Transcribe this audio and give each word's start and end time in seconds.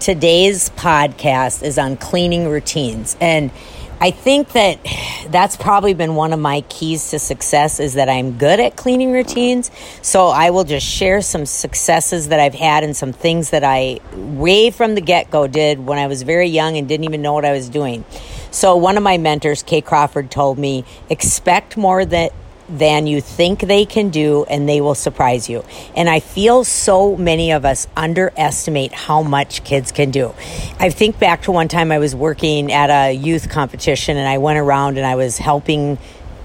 today's 0.00 0.70
podcast 0.70 1.62
is 1.62 1.78
on 1.78 1.96
cleaning 1.96 2.48
routines. 2.48 3.16
And 3.20 3.50
I 4.00 4.12
think 4.12 4.52
that 4.52 4.78
that's 5.28 5.58
probably 5.58 5.92
been 5.92 6.14
one 6.14 6.32
of 6.32 6.40
my 6.40 6.62
keys 6.62 7.10
to 7.10 7.18
success 7.18 7.78
is 7.78 7.94
that 7.94 8.08
I'm 8.08 8.38
good 8.38 8.58
at 8.58 8.74
cleaning 8.74 9.12
routines. 9.12 9.70
So 10.00 10.28
I 10.28 10.50
will 10.50 10.64
just 10.64 10.86
share 10.86 11.20
some 11.20 11.44
successes 11.44 12.28
that 12.28 12.40
I've 12.40 12.54
had 12.54 12.82
and 12.82 12.96
some 12.96 13.12
things 13.12 13.50
that 13.50 13.62
I 13.62 14.00
way 14.14 14.70
from 14.70 14.94
the 14.94 15.02
get 15.02 15.30
go 15.30 15.46
did 15.46 15.78
when 15.78 15.98
I 15.98 16.06
was 16.06 16.22
very 16.22 16.48
young 16.48 16.78
and 16.78 16.88
didn't 16.88 17.04
even 17.04 17.20
know 17.20 17.34
what 17.34 17.44
I 17.44 17.52
was 17.52 17.68
doing. 17.68 18.06
So 18.50 18.76
one 18.76 18.96
of 18.96 19.02
my 19.02 19.18
mentors, 19.18 19.62
Kay 19.62 19.82
Crawford, 19.82 20.30
told 20.30 20.58
me 20.58 20.86
expect 21.10 21.76
more 21.76 22.02
that 22.06 22.32
than 22.70 23.06
you 23.06 23.20
think 23.20 23.60
they 23.60 23.84
can 23.84 24.10
do, 24.10 24.44
and 24.44 24.68
they 24.68 24.80
will 24.80 24.94
surprise 24.94 25.48
you. 25.48 25.64
And 25.96 26.08
I 26.08 26.20
feel 26.20 26.64
so 26.64 27.16
many 27.16 27.52
of 27.52 27.64
us 27.64 27.86
underestimate 27.96 28.92
how 28.92 29.22
much 29.22 29.64
kids 29.64 29.92
can 29.92 30.10
do. 30.10 30.34
I 30.78 30.90
think 30.90 31.18
back 31.18 31.42
to 31.42 31.52
one 31.52 31.68
time 31.68 31.90
I 31.92 31.98
was 31.98 32.14
working 32.14 32.72
at 32.72 32.90
a 32.90 33.12
youth 33.12 33.48
competition, 33.50 34.16
and 34.16 34.28
I 34.28 34.38
went 34.38 34.58
around 34.58 34.98
and 34.98 35.06
I 35.06 35.16
was 35.16 35.38
helping 35.38 35.98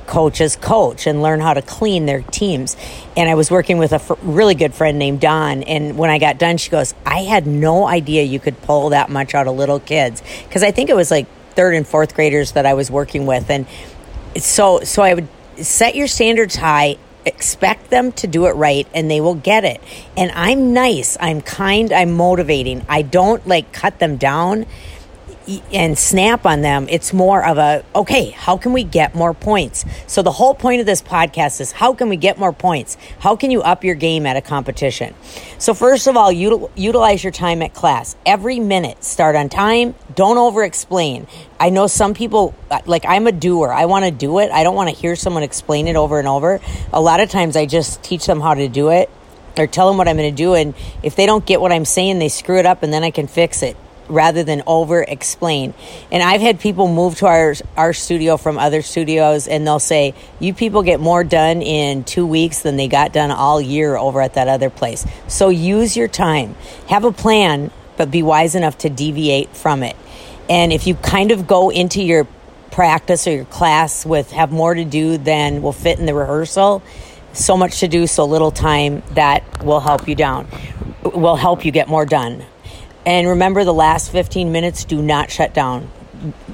coaches 0.08 0.56
coach 0.56 1.08
and 1.08 1.22
learn 1.22 1.40
how 1.40 1.54
to 1.54 1.62
clean 1.62 2.06
their 2.06 2.22
teams. 2.22 2.76
And 3.18 3.30
I 3.30 3.36
was 3.36 3.50
working 3.50 3.78
with 3.78 3.92
a 3.92 3.96
f- 3.96 4.12
really 4.22 4.56
good 4.56 4.74
friend 4.74 5.00
named 5.00 5.22
Don. 5.22 5.64
And 5.64 5.98
when 5.98 6.10
I 6.10 6.20
got 6.20 6.38
done, 6.38 6.58
she 6.58 6.70
goes, 6.70 6.94
I 7.06 7.24
had 7.24 7.48
no 7.48 7.88
idea 7.88 8.24
you 8.24 8.40
could 8.40 8.62
pull 8.62 8.90
that 8.90 9.10
much 9.10 9.34
out 9.34 9.48
of 9.48 9.56
little 9.56 9.80
kids. 9.80 10.22
Because 10.44 10.64
I 10.64 10.72
think 10.72 10.90
it 10.90 10.96
was 10.96 11.12
like 11.12 11.28
third 11.56 11.74
and 11.74 11.88
fourth 11.88 12.14
graders 12.14 12.52
that 12.54 12.66
I 12.66 12.74
was 12.74 12.92
working 12.92 13.26
with. 13.26 13.50
And 13.50 13.66
so, 14.38 14.82
so 14.82 15.02
I 15.02 15.14
would 15.14 15.28
set 15.64 15.96
your 15.96 16.08
standards 16.08 16.56
high 16.56 16.98
expect 17.26 17.90
them 17.90 18.12
to 18.12 18.28
do 18.28 18.46
it 18.46 18.52
right 18.52 18.88
and 18.94 19.10
they 19.10 19.20
will 19.20 19.36
get 19.36 19.66
it. 19.66 19.82
And 20.16 20.32
i'm 20.36 20.74
nice. 20.74 21.18
I'm 21.20 21.42
kind. 21.42 21.92
I'm 21.92 22.12
motivating. 22.12 22.86
I 22.88 23.02
don't 23.02 23.46
like 23.48 23.72
cut 23.74 24.00
them 24.00 24.18
down 24.18 24.66
and 25.72 25.98
snap 25.98 26.46
on 26.46 26.62
them. 26.62 26.88
It's 26.90 27.14
more 27.14 27.46
of 27.46 27.58
a, 27.58 27.84
okay, 27.96 28.32
how 28.32 28.58
can 28.58 28.74
we 28.74 28.84
get 28.84 29.16
more 29.16 29.34
points? 29.34 29.86
So 30.08 30.22
the 30.22 30.32
whole 30.32 30.56
point 30.56 30.80
of 30.80 30.86
this 30.86 31.02
podcast 31.02 31.62
is 31.62 31.74
how 31.74 31.94
can 31.94 32.10
we 32.10 32.18
get 32.18 32.38
more 32.38 32.54
points? 32.54 32.98
How 33.20 33.36
can 33.36 33.52
you 33.52 33.62
up 33.62 33.84
your 33.84 33.96
game 33.96 34.26
at 34.26 34.38
a 34.38 34.42
competition? 34.42 35.14
So 35.58 35.74
first 35.74 36.08
of 36.08 36.18
all, 36.18 36.32
util- 36.32 36.72
utilize 36.76 37.24
your 37.24 37.32
time 37.32 37.62
at 37.62 37.74
class. 37.74 38.16
Every 38.26 38.60
minute, 38.60 39.04
start 39.04 39.36
on 39.36 39.50
time. 39.50 39.96
Don't 40.16 40.38
over 40.38 40.64
explain. 40.64 41.28
I 41.60 41.70
know 41.70 41.88
some 41.88 42.14
people, 42.14 42.56
uh, 42.72 42.82
like 42.86 43.06
I'm 43.06 43.28
a 43.28 43.32
doer. 43.32 43.72
I 43.72 43.86
want 43.86 44.06
to 44.06 44.12
do 44.12 44.40
it. 44.40 44.52
I 44.52 44.64
don't 44.64 44.76
want 44.76 44.90
to 44.90 44.96
hear 44.96 45.16
someone 45.16 45.44
explain 45.44 45.88
it 45.88 45.96
over 45.96 46.20
and 46.20 46.28
over. 46.28 46.60
A 46.92 47.02
lot 47.02 47.20
of 47.20 47.30
times 47.30 47.56
I 47.56 47.66
just 47.66 48.04
teach 48.04 48.26
them 48.26 48.42
how 48.42 48.54
to 48.54 48.68
do 48.68 48.90
it 48.90 49.10
or 49.58 49.68
tell 49.68 49.88
them 49.88 49.98
what 49.98 50.08
I'm 50.08 50.18
going 50.18 50.34
to 50.34 50.36
do. 50.36 50.54
And 50.54 50.74
if 51.04 51.16
they 51.16 51.26
don't 51.26 51.46
get 51.46 51.62
what 51.62 51.72
I'm 51.72 51.86
saying, 51.86 52.20
they 52.20 52.30
screw 52.30 52.58
it 52.58 52.66
up 52.66 52.84
and 52.84 52.92
then 52.92 53.04
I 53.04 53.12
can 53.12 53.28
fix 53.28 53.62
it 53.62 53.78
rather 54.08 54.44
than 54.44 54.62
over 54.68 55.02
explain. 55.02 55.74
And 56.12 56.22
I've 56.22 56.42
had 56.42 56.60
people 56.60 56.88
move 56.88 57.18
to 57.20 57.28
our 57.28 57.56
our 57.76 57.94
studio 57.94 58.38
from 58.38 58.58
other 58.58 58.82
studios 58.82 59.48
and 59.48 59.66
they'll 59.66 59.80
say, 59.80 60.14
"You 60.40 60.54
people 60.54 60.84
get 60.84 61.00
more 61.00 61.24
done 61.24 61.62
in 61.62 62.04
2 62.04 62.26
weeks 62.26 62.60
than 62.60 62.78
they 62.78 62.88
got 62.88 63.14
done 63.14 63.32
all 63.32 63.60
year 63.60 63.98
over 63.98 64.22
at 64.22 64.36
that 64.36 64.48
other 64.48 64.70
place." 64.70 65.06
So 65.28 65.50
use 65.50 65.98
your 65.98 66.08
time. 66.08 66.56
Have 66.88 67.04
a 67.04 67.12
plan, 67.12 67.72
but 67.98 68.12
be 68.12 68.22
wise 68.24 68.56
enough 68.56 68.78
to 68.80 68.90
deviate 68.90 69.56
from 69.56 69.84
it. 69.84 69.96
And 70.50 70.72
if 70.72 70.86
you 70.86 70.96
kind 70.96 71.32
of 71.32 71.48
go 71.48 71.70
into 71.70 72.04
your 72.04 72.28
practice 72.72 73.26
or 73.26 73.32
your 73.32 73.46
class 73.46 74.06
with 74.06 74.32
have 74.32 74.52
more 74.52 74.76
to 74.76 74.84
do 74.84 75.18
than 75.18 75.62
will 75.62 75.72
fit 75.72 75.98
in 75.98 76.06
the 76.06 76.14
rehearsal, 76.14 76.82
so 77.34 77.58
much 77.58 77.80
to 77.80 77.88
do, 77.88 78.06
so 78.08 78.26
little 78.26 78.52
time, 78.52 79.02
that 79.14 79.44
will 79.64 79.80
help 79.80 80.08
you 80.08 80.16
down. 80.16 80.48
Will 81.04 81.36
help 81.36 81.66
you 81.66 81.72
get 81.72 81.88
more 81.88 82.06
done 82.06 82.44
and 83.06 83.28
remember, 83.28 83.64
the 83.64 83.74
last 83.74 84.12
15 84.12 84.52
minutes, 84.52 84.84
do 84.84 85.02
not 85.02 85.30
shut 85.30 85.54
down. 85.54 85.90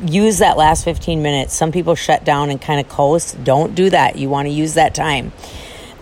Use 0.05 0.39
that 0.39 0.57
last 0.57 0.83
15 0.83 1.21
minutes. 1.21 1.53
Some 1.53 1.71
people 1.71 1.95
shut 1.95 2.25
down 2.25 2.49
and 2.49 2.61
kind 2.61 2.80
of 2.80 2.89
coast. 2.89 3.41
Don't 3.44 3.73
do 3.73 3.89
that. 3.89 4.17
You 4.17 4.27
want 4.27 4.47
to 4.47 4.53
use 4.53 4.73
that 4.73 4.94
time. 4.94 5.31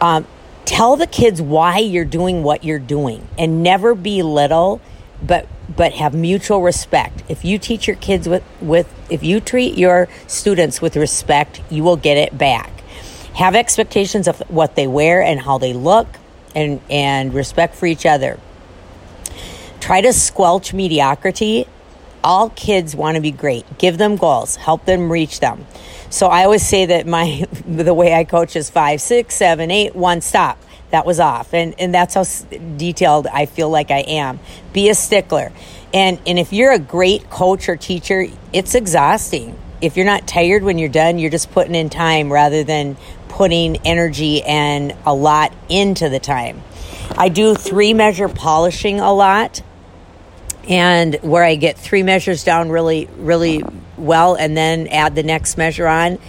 Um, 0.02 0.26
tell 0.66 0.96
the 0.96 1.06
kids 1.06 1.42
why 1.42 1.80
you're 1.80 2.06
doing 2.06 2.42
what 2.42 2.64
you're 2.64 2.80
doing 2.80 3.28
and 3.38 3.62
never 3.62 3.94
belittle, 3.94 4.82
but 5.22 5.48
but 5.76 5.94
have 5.94 6.16
mutual 6.16 6.62
respect. 6.62 7.22
If 7.30 7.46
you 7.46 7.60
teach 7.60 7.86
your 7.86 7.96
kids 7.98 8.28
with, 8.28 8.44
with 8.60 8.92
if 9.12 9.22
you 9.22 9.40
treat 9.40 9.78
your 9.78 10.08
students 10.26 10.82
with 10.82 10.96
respect, 10.96 11.62
you 11.70 11.84
will 11.84 11.96
get 11.96 12.18
it 12.18 12.36
back. 12.36 12.72
Have 13.36 13.54
expectations 13.56 14.28
of 14.28 14.40
what 14.50 14.76
they 14.76 14.88
wear 14.88 15.22
and 15.22 15.40
how 15.40 15.60
they 15.60 15.74
look 15.74 16.08
and, 16.56 16.82
and 16.90 17.36
respect 17.36 17.76
for 17.76 17.86
each 17.86 18.08
other 18.08 18.40
Try 19.90 20.02
to 20.02 20.14
squelch 20.14 20.72
mediocrity. 20.72 21.66
All 22.24 22.52
kids 22.52 22.96
want 22.96 23.16
to 23.16 23.22
be 23.22 23.32
great. 23.32 23.66
Give 23.80 23.98
them 23.98 24.18
goals, 24.18 24.56
help 24.56 24.86
them 24.86 25.12
reach 25.12 25.40
them. 25.40 25.66
So 26.12 26.28
I 26.28 26.44
always 26.44 26.64
say 26.64 26.86
that 26.86 27.08
my 27.08 27.48
the 27.68 27.96
way 27.96 28.14
I 28.14 28.24
coach 28.24 28.56
is 28.56 28.70
five, 28.70 29.02
six, 29.02 29.34
seven, 29.34 29.72
eight, 29.72 29.96
one, 29.96 30.22
stop. 30.22 30.60
That 30.92 31.08
was 31.08 31.20
off, 31.20 31.56
and 31.56 31.74
and 31.80 31.92
that's 31.92 32.14
how 32.14 32.24
detailed 32.78 33.26
I 33.26 33.48
feel 33.48 33.72
like 33.72 33.90
I 33.90 34.02
am. 34.02 34.40
Be 34.74 34.90
a 34.90 34.94
stickler, 34.94 35.52
and 35.92 36.20
and 36.28 36.38
if 36.38 36.54
you're 36.54 36.72
a 36.72 36.78
great 36.78 37.32
coach 37.32 37.68
or 37.68 37.76
teacher, 37.76 38.28
it's 38.54 38.76
exhausting. 38.76 39.58
If 39.82 39.98
you're 39.98 40.06
not 40.06 40.28
tired 40.28 40.62
when 40.62 40.78
you're 40.78 40.90
done, 40.90 41.18
you're 41.18 41.32
just 41.32 41.52
putting 41.52 41.74
in 41.74 41.90
time 41.90 42.32
rather 42.32 42.64
than 42.64 42.96
putting 43.28 43.78
energy 43.88 44.44
and 44.44 44.96
a 45.08 45.16
lot 45.16 45.52
into 45.68 46.10
the 46.10 46.20
time. 46.20 46.62
I 47.18 47.30
do 47.30 47.56
three 47.56 47.96
measure 47.96 48.30
polishing 48.30 49.00
a 49.00 49.12
lot 49.12 49.64
and 50.70 51.16
where 51.16 51.44
I 51.44 51.56
get 51.56 51.78
three 51.78 52.04
measures 52.04 52.44
down 52.44 52.70
really, 52.70 53.10
really 53.18 53.64
well 53.98 54.36
and 54.36 54.56
then 54.56 54.88
add 54.88 55.16
the 55.16 55.24
next 55.24 55.58
measure 55.58 55.88
on. 55.88 56.20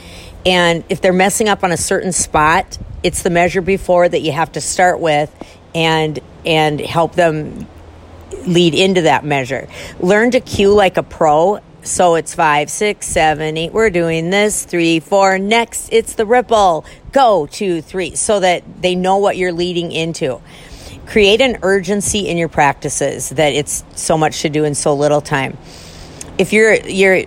And 0.46 0.82
if 0.88 1.02
they're 1.02 1.12
messing 1.12 1.50
up 1.50 1.62
on 1.62 1.70
a 1.70 1.76
certain 1.76 2.12
spot, 2.12 2.78
it's 3.02 3.22
the 3.22 3.30
measure 3.30 3.60
before 3.60 4.08
that 4.08 4.20
you 4.20 4.32
have 4.32 4.52
to 4.52 4.60
start 4.60 4.98
with 4.98 5.30
and 5.74 6.18
and 6.44 6.80
help 6.80 7.14
them 7.14 7.66
lead 8.46 8.74
into 8.74 9.02
that 9.02 9.24
measure. 9.24 9.68
Learn 9.98 10.30
to 10.30 10.40
cue 10.40 10.72
like 10.72 10.96
a 10.96 11.02
pro. 11.02 11.60
So 11.82 12.14
it's 12.14 12.34
five, 12.34 12.70
six, 12.70 13.06
seven, 13.06 13.58
eight. 13.58 13.72
We're 13.72 13.90
doing 13.90 14.30
this. 14.30 14.64
Three, 14.64 15.00
four. 15.00 15.38
Next, 15.38 15.90
it's 15.92 16.14
the 16.14 16.24
ripple. 16.24 16.86
Go 17.12 17.46
two, 17.46 17.82
three. 17.82 18.16
So 18.16 18.40
that 18.40 18.64
they 18.80 18.94
know 18.94 19.18
what 19.18 19.36
you're 19.36 19.52
leading 19.52 19.92
into 19.92 20.40
create 21.10 21.40
an 21.40 21.58
urgency 21.62 22.28
in 22.28 22.38
your 22.38 22.48
practices 22.48 23.30
that 23.30 23.52
it's 23.52 23.84
so 23.96 24.16
much 24.16 24.42
to 24.42 24.48
do 24.48 24.64
in 24.64 24.74
so 24.76 24.94
little 24.94 25.20
time. 25.20 25.58
If 26.38 26.52
you're 26.52 26.74
you're 26.74 27.24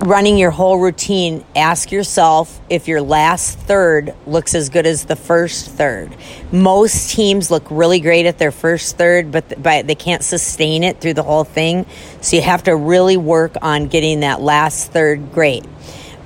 running 0.00 0.36
your 0.36 0.50
whole 0.50 0.78
routine, 0.78 1.44
ask 1.54 1.92
yourself 1.92 2.60
if 2.68 2.88
your 2.88 3.00
last 3.00 3.58
third 3.60 4.12
looks 4.26 4.56
as 4.56 4.70
good 4.70 4.86
as 4.86 5.04
the 5.04 5.14
first 5.14 5.70
third. 5.70 6.14
Most 6.50 7.10
teams 7.10 7.48
look 7.48 7.64
really 7.70 8.00
great 8.00 8.26
at 8.26 8.38
their 8.38 8.50
first 8.50 8.96
third, 8.98 9.30
but, 9.30 9.62
but 9.62 9.86
they 9.86 9.94
can't 9.94 10.24
sustain 10.24 10.82
it 10.82 11.00
through 11.00 11.14
the 11.14 11.22
whole 11.22 11.44
thing. 11.44 11.86
So 12.20 12.36
you 12.36 12.42
have 12.42 12.64
to 12.64 12.74
really 12.74 13.16
work 13.16 13.56
on 13.62 13.86
getting 13.86 14.20
that 14.20 14.40
last 14.40 14.90
third 14.90 15.32
great. 15.32 15.64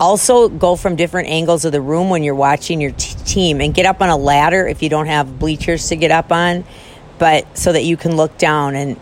Also, 0.01 0.49
go 0.49 0.77
from 0.77 0.97
different 0.97 1.29
angles 1.29 1.67
of 1.67 1.73
the 1.73 1.81
room 1.81 2.09
when 2.09 2.25
you're 2.25 2.35
watching 2.35 2.81
your 2.81 2.93
t- 2.93 3.15
team 3.27 3.61
and 3.61 3.75
get 3.75 3.85
up 3.85 4.01
on 4.01 4.09
a 4.09 4.17
ladder 4.17 4.67
if 4.67 4.83
you 4.83 4.89
don't 4.89 5.07
have 5.07 5.39
bleachers 5.39 5.89
to 5.89 5.97
get 5.97 6.11
up 6.11 6.33
on, 6.33 6.65
but 7.19 7.59
so 7.59 7.71
that 7.71 7.85
you 7.85 7.99
can 7.99 8.17
look 8.17 8.39
down. 8.39 8.75
And 8.75 8.99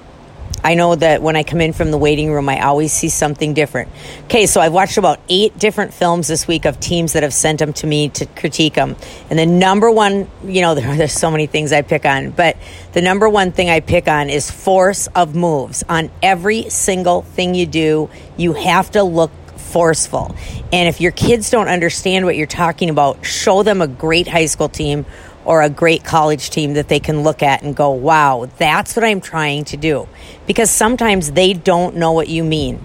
I 0.64 0.74
know 0.74 0.96
that 0.96 1.22
when 1.22 1.36
I 1.36 1.44
come 1.44 1.60
in 1.60 1.72
from 1.72 1.92
the 1.92 1.98
waiting 1.98 2.32
room, 2.32 2.48
I 2.48 2.62
always 2.62 2.92
see 2.92 3.10
something 3.10 3.54
different. 3.54 3.90
Okay, 4.24 4.46
so 4.46 4.60
I've 4.60 4.72
watched 4.72 4.98
about 4.98 5.20
eight 5.28 5.56
different 5.56 5.94
films 5.94 6.26
this 6.26 6.48
week 6.48 6.64
of 6.64 6.80
teams 6.80 7.12
that 7.12 7.22
have 7.22 7.32
sent 7.32 7.60
them 7.60 7.72
to 7.74 7.86
me 7.86 8.08
to 8.10 8.26
critique 8.26 8.74
them. 8.74 8.96
And 9.30 9.38
the 9.38 9.46
number 9.46 9.88
one, 9.92 10.28
you 10.44 10.62
know, 10.62 10.74
there, 10.74 10.96
there's 10.96 11.12
so 11.12 11.30
many 11.30 11.46
things 11.46 11.72
I 11.72 11.82
pick 11.82 12.04
on, 12.04 12.30
but 12.30 12.56
the 12.92 13.02
number 13.02 13.28
one 13.28 13.52
thing 13.52 13.70
I 13.70 13.78
pick 13.78 14.08
on 14.08 14.30
is 14.30 14.50
force 14.50 15.06
of 15.14 15.36
moves. 15.36 15.84
On 15.88 16.10
every 16.24 16.68
single 16.70 17.22
thing 17.22 17.54
you 17.54 17.66
do, 17.66 18.10
you 18.36 18.54
have 18.54 18.90
to 18.90 19.04
look 19.04 19.30
forceful. 19.68 20.34
And 20.72 20.88
if 20.88 21.00
your 21.00 21.12
kids 21.12 21.50
don't 21.50 21.68
understand 21.68 22.24
what 22.24 22.36
you're 22.36 22.46
talking 22.46 22.90
about, 22.90 23.24
show 23.24 23.62
them 23.62 23.80
a 23.80 23.86
great 23.86 24.26
high 24.26 24.46
school 24.46 24.68
team 24.68 25.06
or 25.44 25.62
a 25.62 25.70
great 25.70 26.04
college 26.04 26.50
team 26.50 26.74
that 26.74 26.88
they 26.88 27.00
can 27.00 27.22
look 27.22 27.42
at 27.42 27.62
and 27.62 27.74
go, 27.74 27.90
wow, 27.90 28.48
that's 28.58 28.96
what 28.96 29.04
I'm 29.04 29.20
trying 29.20 29.64
to 29.66 29.76
do. 29.76 30.08
Because 30.46 30.70
sometimes 30.70 31.32
they 31.32 31.52
don't 31.52 31.96
know 31.96 32.12
what 32.12 32.28
you 32.28 32.44
mean. 32.44 32.84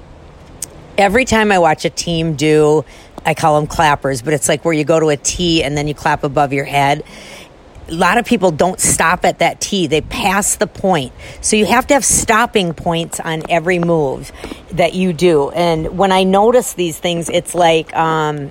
Every 0.98 1.26
time 1.26 1.52
I 1.52 1.60
watch 1.60 1.86
a 1.86 1.90
team 1.90 2.36
do, 2.36 2.86
I 3.26 3.34
call 3.34 3.60
them 3.60 3.68
clappers, 3.68 4.22
but 4.22 4.34
it's 4.34 4.48
like 4.48 4.64
where 4.64 4.74
you 4.74 4.84
go 4.84 5.00
to 5.00 5.10
a 5.10 5.18
T 5.18 5.64
and 5.64 5.78
then 5.78 5.88
you 5.88 5.94
clap 5.94 6.24
above 6.24 6.54
your 6.54 6.66
head 6.66 7.04
a 7.88 7.94
lot 7.94 8.18
of 8.18 8.26
people 8.26 8.52
don't 8.52 8.80
stop 8.80 9.26
at 9.26 9.40
that 9.40 9.60
T. 9.60 9.88
They 9.88 10.02
pass 10.02 10.56
the 10.56 10.68
point. 10.68 11.12
So 11.42 11.56
you 11.56 11.66
have 11.66 11.88
to 11.88 11.94
have 11.94 12.06
stopping 12.06 12.74
points 12.74 13.20
on 13.20 13.44
every 13.50 13.80
move 13.80 14.32
that 14.72 14.94
you 14.94 15.14
do. 15.14 15.50
And 15.52 15.98
when 15.98 16.12
I 16.12 16.24
notice 16.24 16.74
these 16.74 16.98
things, 16.98 17.30
it's 17.30 17.54
like, 17.54 17.94
um, 17.96 18.50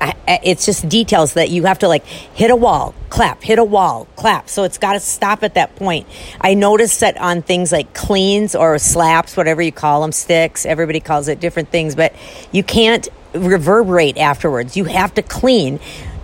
I, 0.00 0.40
it's 0.42 0.66
just 0.66 0.88
details 0.88 1.34
that 1.34 1.50
you 1.50 1.64
have 1.64 1.78
to 1.80 1.88
like 1.88 2.04
hit 2.04 2.50
a 2.50 2.56
wall, 2.56 2.94
clap, 3.08 3.42
hit 3.42 3.58
a 3.58 3.64
wall, 3.64 4.06
clap. 4.16 4.48
So 4.48 4.64
it's 4.64 4.78
got 4.78 4.94
to 4.94 5.00
stop 5.00 5.42
at 5.42 5.54
that 5.54 5.76
point. 5.76 6.06
I 6.40 6.54
noticed 6.54 7.00
that 7.00 7.16
on 7.18 7.42
things 7.42 7.72
like 7.72 7.94
cleans 7.94 8.54
or 8.54 8.78
slaps, 8.78 9.36
whatever 9.36 9.62
you 9.62 9.72
call 9.72 10.02
them, 10.02 10.12
sticks, 10.12 10.66
everybody 10.66 11.00
calls 11.00 11.28
it 11.28 11.40
different 11.40 11.70
things, 11.70 11.94
but 11.94 12.14
you 12.52 12.62
can't 12.62 13.08
reverberate 13.34 14.18
afterwards. 14.18 14.76
You 14.76 14.84
have 14.84 15.14
to 15.14 15.22
clean 15.22 15.80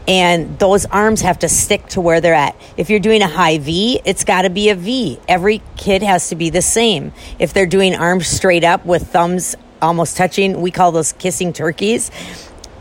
and 0.09 0.59
those 0.59 0.87
arms 0.87 1.21
have 1.21 1.39
to 1.41 1.49
stick 1.49 1.87
to 1.89 2.01
where 2.01 2.21
they're 2.21 2.35
at. 2.35 2.57
If 2.77 2.91
you're 2.91 3.01
doing 3.01 3.23
a 3.23 3.29
high 3.29 3.59
V, 3.59 4.01
it's 4.05 4.25
got 4.25 4.43
to 4.43 4.51
be 4.51 4.71
a 4.71 4.75
V. 4.75 5.19
Every 5.29 5.63
kid 5.77 6.03
has 6.03 6.29
to 6.31 6.37
be 6.37 6.51
the 6.51 6.63
same. 6.63 7.13
If 7.39 7.53
they're 7.53 7.67
doing 7.67 7.95
arms 7.95 8.27
straight 8.27 8.65
up 8.65 8.85
with 8.85 9.09
thumbs 9.09 9.55
almost 9.81 10.17
touching, 10.17 10.61
we 10.61 10.71
call 10.71 10.93
those 10.93 11.13
kissing 11.13 11.53
turkeys. 11.53 12.11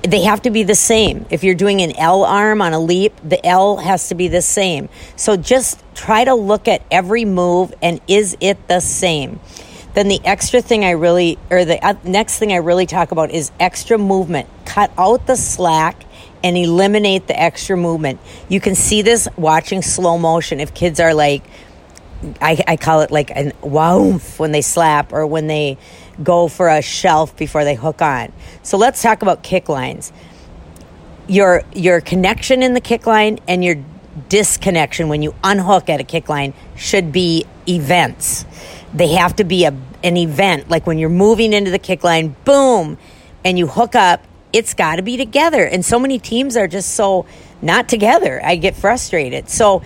They 0.02 0.24
have 0.24 0.44
to 0.44 0.50
be 0.50 0.64
the 0.64 0.76
same. 0.76 1.26
If 1.30 1.44
you're 1.44 1.56
doing 1.56 1.82
an 1.82 1.92
L 1.98 2.24
arm 2.24 2.62
on 2.62 2.74
a 2.74 2.80
leap, 2.80 3.14
the 3.24 3.46
L 3.46 3.78
has 3.78 4.08
to 4.10 4.16
be 4.16 4.30
the 4.30 4.42
same. 4.42 4.88
So 5.18 5.36
just 5.36 5.84
try 5.94 6.24
to 6.24 6.34
look 6.34 6.68
at 6.70 6.82
every 6.90 7.26
move 7.26 7.74
and 7.82 8.00
is 8.08 8.38
it 8.40 8.68
the 8.70 8.80
same? 8.80 9.42
Then 9.94 10.08
the 10.08 10.22
extra 10.24 10.62
thing 10.62 10.86
I 10.86 10.92
really, 10.92 11.38
or 11.50 11.66
the 11.66 11.84
uh, 11.86 11.96
next 12.04 12.38
thing 12.38 12.54
I 12.54 12.58
really 12.58 12.86
talk 12.86 13.12
about 13.12 13.32
is 13.32 13.52
extra 13.60 13.98
movement. 13.98 14.48
Cut 14.64 14.92
out 14.98 15.28
the 15.28 15.36
slack 15.36 16.06
and 16.44 16.58
eliminate 16.58 17.28
the 17.28 17.40
extra 17.40 17.76
movement. 17.76 18.20
You 18.48 18.60
can 18.60 18.76
see 18.76 19.02
this 19.02 19.28
watching 19.36 19.82
slow 19.82 20.18
motion 20.18 20.60
if 20.60 20.74
kids 20.74 21.00
are 21.00 21.14
like, 21.14 21.44
I, 22.42 22.62
I 22.68 22.78
call 22.78 23.02
it 23.02 23.12
like 23.12 23.32
an 23.34 23.54
wow 23.62 24.20
when 24.38 24.52
they 24.52 24.62
slap 24.62 25.14
or 25.14 25.26
when 25.26 25.48
they 25.48 25.78
go 26.22 26.48
for 26.48 26.68
a 26.68 26.82
shelf 26.82 27.36
before 27.38 27.64
they 27.64 27.76
hook 27.76 28.02
on. 28.02 28.34
So 28.62 28.78
let's 28.78 29.02
talk 29.02 29.22
about 29.22 29.42
kick 29.42 29.70
lines. 29.70 30.12
Your 31.28 31.64
your 31.74 32.02
connection 32.02 32.64
in 32.64 32.74
the 32.74 32.82
kick 32.82 33.06
line 33.06 33.40
and 33.48 33.64
your 33.64 33.78
disconnection 34.28 35.08
when 35.08 35.22
you 35.22 35.34
unhook 35.44 35.90
at 35.90 36.02
a 36.02 36.04
kick 36.04 36.28
line 36.28 36.54
should 36.76 37.12
be 37.12 37.46
events. 37.68 38.46
They 38.94 39.10
have 39.14 39.36
to 39.38 39.44
be 39.44 39.66
a 39.66 39.74
an 40.04 40.18
event 40.18 40.70
like 40.70 40.88
when 40.88 40.98
you're 40.98 41.10
moving 41.10 41.54
into 41.54 41.72
the 41.72 41.80
kick 41.80 42.04
line, 42.04 42.36
boom, 42.44 42.98
and 43.46 43.58
you 43.58 43.68
hook 43.68 43.96
up 43.96 44.24
it's 44.54 44.74
got 44.74 44.96
to 44.98 45.02
be 45.02 45.18
together. 45.18 45.64
And 45.64 45.86
so 45.86 46.00
many 46.00 46.20
teams 46.20 46.58
are 46.58 46.68
just 46.68 46.96
so 46.96 47.26
not 47.62 47.90
together. 47.90 48.42
I 48.44 48.56
get 48.56 48.76
frustrated. 48.76 49.50
So, 49.50 49.84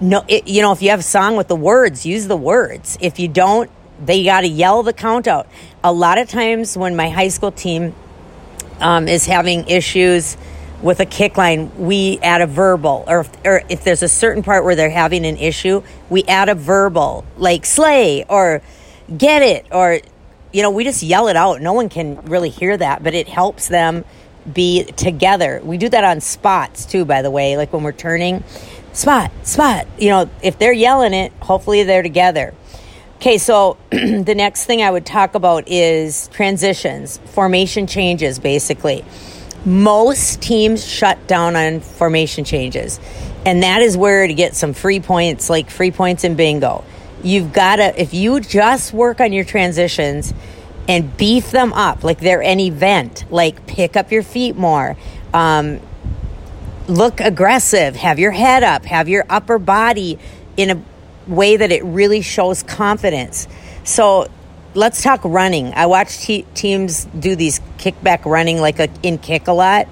no, 0.00 0.24
it, 0.28 0.48
you 0.48 0.62
know, 0.62 0.72
if 0.72 0.82
you 0.82 0.90
have 0.90 1.00
a 1.00 1.04
song 1.04 1.36
with 1.36 1.48
the 1.48 1.56
words, 1.56 2.04
use 2.04 2.26
the 2.26 2.36
words. 2.36 2.98
If 3.00 3.18
you 3.18 3.28
don't, 3.28 3.70
they 4.04 4.24
got 4.24 4.40
to 4.40 4.48
yell 4.48 4.82
the 4.82 4.92
count 4.92 5.28
out. 5.28 5.46
A 5.84 5.92
lot 5.92 6.18
of 6.18 6.28
times 6.28 6.76
when 6.76 6.96
my 6.96 7.08
high 7.08 7.28
school 7.28 7.52
team 7.52 7.94
um, 8.80 9.06
is 9.06 9.26
having 9.26 9.68
issues 9.68 10.36
with 10.82 10.98
a 10.98 11.06
kick 11.06 11.36
line, 11.36 11.70
we 11.78 12.18
add 12.22 12.40
a 12.40 12.46
verbal, 12.46 13.04
or 13.06 13.20
if, 13.20 13.30
or 13.44 13.62
if 13.68 13.84
there's 13.84 14.02
a 14.02 14.08
certain 14.08 14.42
part 14.42 14.64
where 14.64 14.74
they're 14.74 14.90
having 14.90 15.24
an 15.24 15.36
issue, 15.36 15.82
we 16.10 16.24
add 16.24 16.48
a 16.48 16.56
verbal, 16.56 17.24
like 17.36 17.64
slay 17.64 18.24
or 18.28 18.60
get 19.16 19.42
it 19.42 19.66
or 19.70 20.00
you 20.52 20.62
know, 20.62 20.70
we 20.70 20.84
just 20.84 21.02
yell 21.02 21.28
it 21.28 21.36
out. 21.36 21.60
No 21.60 21.72
one 21.72 21.88
can 21.88 22.20
really 22.26 22.50
hear 22.50 22.76
that, 22.76 23.02
but 23.02 23.14
it 23.14 23.28
helps 23.28 23.68
them 23.68 24.04
be 24.50 24.84
together. 24.84 25.60
We 25.62 25.78
do 25.78 25.88
that 25.88 26.04
on 26.04 26.20
spots 26.20 26.84
too, 26.84 27.04
by 27.04 27.22
the 27.22 27.30
way, 27.30 27.56
like 27.56 27.72
when 27.72 27.82
we're 27.82 27.92
turning 27.92 28.44
spot, 28.92 29.30
spot. 29.46 29.86
You 29.98 30.10
know, 30.10 30.30
if 30.42 30.58
they're 30.58 30.72
yelling 30.72 31.14
it, 31.14 31.32
hopefully 31.40 31.84
they're 31.84 32.02
together. 32.02 32.54
Okay, 33.16 33.38
so 33.38 33.76
the 33.90 34.34
next 34.36 34.64
thing 34.64 34.82
I 34.82 34.90
would 34.90 35.06
talk 35.06 35.34
about 35.34 35.68
is 35.68 36.28
transitions, 36.28 37.18
formation 37.26 37.86
changes, 37.86 38.38
basically. 38.38 39.04
Most 39.64 40.42
teams 40.42 40.84
shut 40.84 41.24
down 41.28 41.54
on 41.54 41.78
formation 41.78 42.44
changes, 42.44 42.98
and 43.46 43.62
that 43.62 43.80
is 43.80 43.96
where 43.96 44.26
to 44.26 44.34
get 44.34 44.56
some 44.56 44.72
free 44.72 44.98
points, 44.98 45.48
like 45.48 45.70
free 45.70 45.92
points 45.92 46.24
in 46.24 46.34
bingo. 46.34 46.82
You've 47.22 47.52
got 47.52 47.76
to, 47.76 48.00
if 48.00 48.14
you 48.14 48.40
just 48.40 48.92
work 48.92 49.20
on 49.20 49.32
your 49.32 49.44
transitions 49.44 50.34
and 50.88 51.16
beef 51.16 51.50
them 51.50 51.72
up 51.72 52.02
like 52.02 52.18
they're 52.18 52.42
an 52.42 52.58
event, 52.58 53.24
like 53.30 53.66
pick 53.66 53.96
up 53.96 54.10
your 54.10 54.22
feet 54.22 54.56
more, 54.56 54.96
um, 55.32 55.80
look 56.88 57.20
aggressive, 57.20 57.94
have 57.96 58.18
your 58.18 58.32
head 58.32 58.62
up, 58.62 58.84
have 58.84 59.08
your 59.08 59.24
upper 59.30 59.58
body 59.58 60.18
in 60.56 60.70
a 60.70 60.82
way 61.30 61.56
that 61.56 61.70
it 61.70 61.84
really 61.84 62.22
shows 62.22 62.64
confidence. 62.64 63.46
So 63.84 64.28
let's 64.74 65.02
talk 65.02 65.20
running. 65.24 65.72
I 65.74 65.86
watch 65.86 66.18
te- 66.18 66.46
teams 66.54 67.04
do 67.04 67.36
these 67.36 67.60
kickback 67.78 68.24
running 68.24 68.60
like 68.60 68.80
a, 68.80 68.88
in 69.02 69.18
kick 69.18 69.46
a 69.46 69.52
lot 69.52 69.88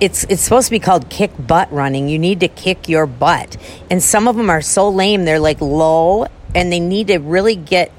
it's 0.00 0.24
it's 0.24 0.42
supposed 0.42 0.66
to 0.66 0.70
be 0.70 0.80
called 0.80 1.08
kick 1.08 1.30
butt 1.38 1.70
running. 1.72 2.08
You 2.08 2.18
need 2.18 2.40
to 2.40 2.48
kick 2.48 2.88
your 2.88 3.06
butt. 3.06 3.56
And 3.90 4.02
some 4.02 4.28
of 4.28 4.36
them 4.36 4.50
are 4.50 4.60
so 4.60 4.88
lame, 4.88 5.24
they're 5.24 5.38
like 5.38 5.60
low 5.60 6.26
and 6.54 6.72
they 6.72 6.80
need 6.80 7.08
to 7.08 7.18
really 7.18 7.56
get 7.56 7.92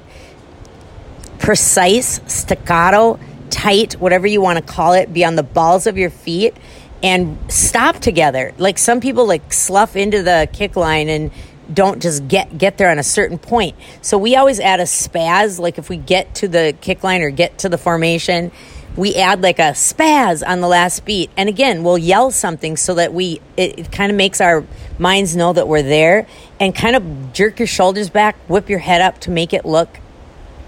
precise, 1.38 2.20
staccato, 2.26 3.18
tight, 3.50 3.94
whatever 3.94 4.26
you 4.26 4.40
want 4.40 4.58
to 4.58 4.64
call 4.64 4.94
it, 4.94 5.12
be 5.12 5.24
on 5.24 5.36
the 5.36 5.42
balls 5.42 5.86
of 5.86 5.96
your 5.96 6.10
feet 6.10 6.56
and 7.02 7.38
stop 7.48 7.96
together. 7.96 8.52
Like 8.58 8.78
some 8.78 9.00
people 9.00 9.26
like 9.26 9.52
slough 9.52 9.96
into 9.96 10.22
the 10.22 10.48
kick 10.52 10.76
line 10.76 11.08
and 11.08 11.30
don't 11.72 12.00
just 12.00 12.28
get 12.28 12.56
get 12.56 12.78
there 12.78 12.90
on 12.90 12.98
a 12.98 13.02
certain 13.02 13.38
point. 13.38 13.76
So 14.00 14.18
we 14.18 14.36
always 14.36 14.60
add 14.60 14.80
a 14.80 14.84
spaz 14.84 15.58
like 15.58 15.78
if 15.78 15.88
we 15.88 15.96
get 15.96 16.34
to 16.36 16.48
the 16.48 16.76
kick 16.80 17.02
line 17.02 17.22
or 17.22 17.30
get 17.30 17.58
to 17.58 17.68
the 17.68 17.78
formation 17.78 18.52
we 18.96 19.14
add 19.14 19.42
like 19.42 19.58
a 19.58 19.72
spaz 19.72 20.46
on 20.46 20.60
the 20.60 20.68
last 20.68 21.04
beat. 21.04 21.30
And 21.36 21.48
again, 21.48 21.82
we'll 21.82 21.98
yell 21.98 22.30
something 22.30 22.76
so 22.76 22.94
that 22.94 23.12
we, 23.12 23.40
it, 23.56 23.78
it 23.78 23.92
kind 23.92 24.10
of 24.10 24.16
makes 24.16 24.40
our 24.40 24.64
minds 24.98 25.36
know 25.36 25.52
that 25.52 25.68
we're 25.68 25.82
there 25.82 26.26
and 26.58 26.74
kind 26.74 26.96
of 26.96 27.32
jerk 27.32 27.58
your 27.58 27.66
shoulders 27.66 28.08
back, 28.08 28.36
whip 28.48 28.70
your 28.70 28.78
head 28.78 29.02
up 29.02 29.20
to 29.20 29.30
make 29.30 29.52
it 29.52 29.64
look 29.64 29.98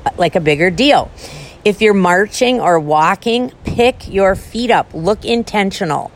uh, 0.05 0.11
like 0.19 0.37
a 0.37 0.41
bigger 0.41 0.71
deal. 0.71 1.11
If 1.65 1.81
you're 1.81 1.95
marching 1.95 2.61
or 2.61 2.79
walking, 2.79 3.53
pick 3.65 4.09
your 4.09 4.37
feet 4.37 4.71
up, 4.71 4.93
look 4.93 5.25
intentional. 5.25 6.11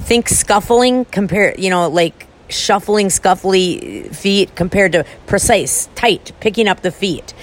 Think 0.00 0.28
scuffling 0.28 1.04
compare, 1.06 1.54
you 1.58 1.70
know, 1.70 1.88
like 1.88 2.26
shuffling, 2.48 3.08
scuffly 3.08 4.14
feet 4.14 4.54
compared 4.54 4.92
to 4.92 5.04
precise, 5.26 5.88
tight, 5.94 6.32
picking 6.40 6.66
up 6.66 6.80
the 6.80 6.90
feet. 6.90 7.34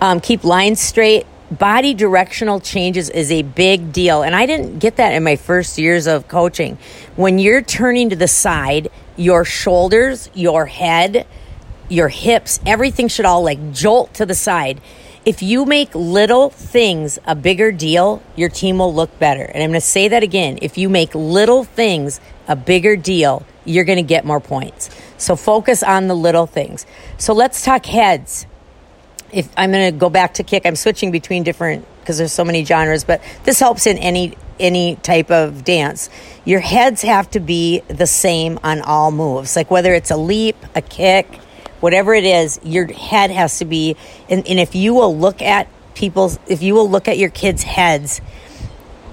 Um, 0.00 0.20
keep 0.20 0.44
lines 0.44 0.80
straight 0.80 1.26
body 1.50 1.94
directional 1.94 2.60
changes 2.60 3.10
is 3.10 3.30
a 3.30 3.42
big 3.42 3.92
deal. 3.92 4.22
And 4.22 4.34
I 4.34 4.46
didn't 4.46 4.78
get 4.78 4.96
that 4.96 5.14
in 5.14 5.24
my 5.24 5.36
first 5.36 5.78
years 5.78 6.06
of 6.06 6.28
coaching. 6.28 6.78
When 7.16 7.38
you're 7.38 7.62
turning 7.62 8.10
to 8.10 8.16
the 8.16 8.28
side, 8.28 8.88
your 9.16 9.44
shoulders, 9.44 10.30
your 10.34 10.66
head, 10.66 11.26
your 11.88 12.08
hips, 12.08 12.60
everything 12.64 13.08
should 13.08 13.24
all 13.24 13.42
like 13.42 13.72
jolt 13.72 14.14
to 14.14 14.26
the 14.26 14.34
side. 14.34 14.80
If 15.24 15.42
you 15.42 15.66
make 15.66 15.94
little 15.94 16.48
things 16.48 17.18
a 17.26 17.34
bigger 17.34 17.72
deal, 17.72 18.22
your 18.36 18.48
team 18.48 18.78
will 18.78 18.94
look 18.94 19.18
better. 19.18 19.42
And 19.42 19.62
I'm 19.62 19.70
going 19.70 19.80
to 19.80 19.86
say 19.86 20.08
that 20.08 20.22
again. 20.22 20.58
If 20.62 20.78
you 20.78 20.88
make 20.88 21.14
little 21.14 21.64
things 21.64 22.20
a 22.48 22.56
bigger 22.56 22.96
deal, 22.96 23.44
you're 23.66 23.84
going 23.84 23.98
to 23.98 24.02
get 24.02 24.24
more 24.24 24.40
points. 24.40 24.88
So 25.18 25.36
focus 25.36 25.82
on 25.82 26.08
the 26.08 26.14
little 26.14 26.46
things. 26.46 26.86
So 27.18 27.34
let's 27.34 27.62
talk 27.62 27.84
heads 27.84 28.46
if 29.32 29.48
I'm 29.56 29.70
going 29.72 29.92
to 29.92 29.98
go 29.98 30.10
back 30.10 30.34
to 30.34 30.42
kick, 30.42 30.66
I'm 30.66 30.76
switching 30.76 31.10
between 31.10 31.42
different 31.42 31.86
because 32.00 32.18
there's 32.18 32.32
so 32.32 32.44
many 32.44 32.64
genres, 32.64 33.04
but 33.04 33.22
this 33.44 33.60
helps 33.60 33.86
in 33.86 33.98
any 33.98 34.36
any 34.58 34.96
type 34.96 35.30
of 35.30 35.64
dance. 35.64 36.10
Your 36.44 36.60
heads 36.60 37.02
have 37.02 37.30
to 37.30 37.40
be 37.40 37.80
the 37.88 38.06
same 38.06 38.58
on 38.62 38.82
all 38.82 39.10
moves. 39.10 39.56
Like 39.56 39.70
whether 39.70 39.94
it's 39.94 40.10
a 40.10 40.16
leap, 40.16 40.56
a 40.74 40.82
kick, 40.82 41.34
whatever 41.80 42.12
it 42.12 42.24
is, 42.24 42.60
your 42.62 42.92
head 42.92 43.30
has 43.30 43.58
to 43.60 43.64
be 43.64 43.96
and, 44.28 44.46
and 44.46 44.60
if 44.60 44.74
you 44.74 44.94
will 44.94 45.16
look 45.16 45.40
at 45.40 45.68
people's 45.94 46.38
if 46.46 46.62
you 46.62 46.74
will 46.74 46.90
look 46.90 47.08
at 47.08 47.16
your 47.16 47.30
kids' 47.30 47.62
heads, 47.62 48.20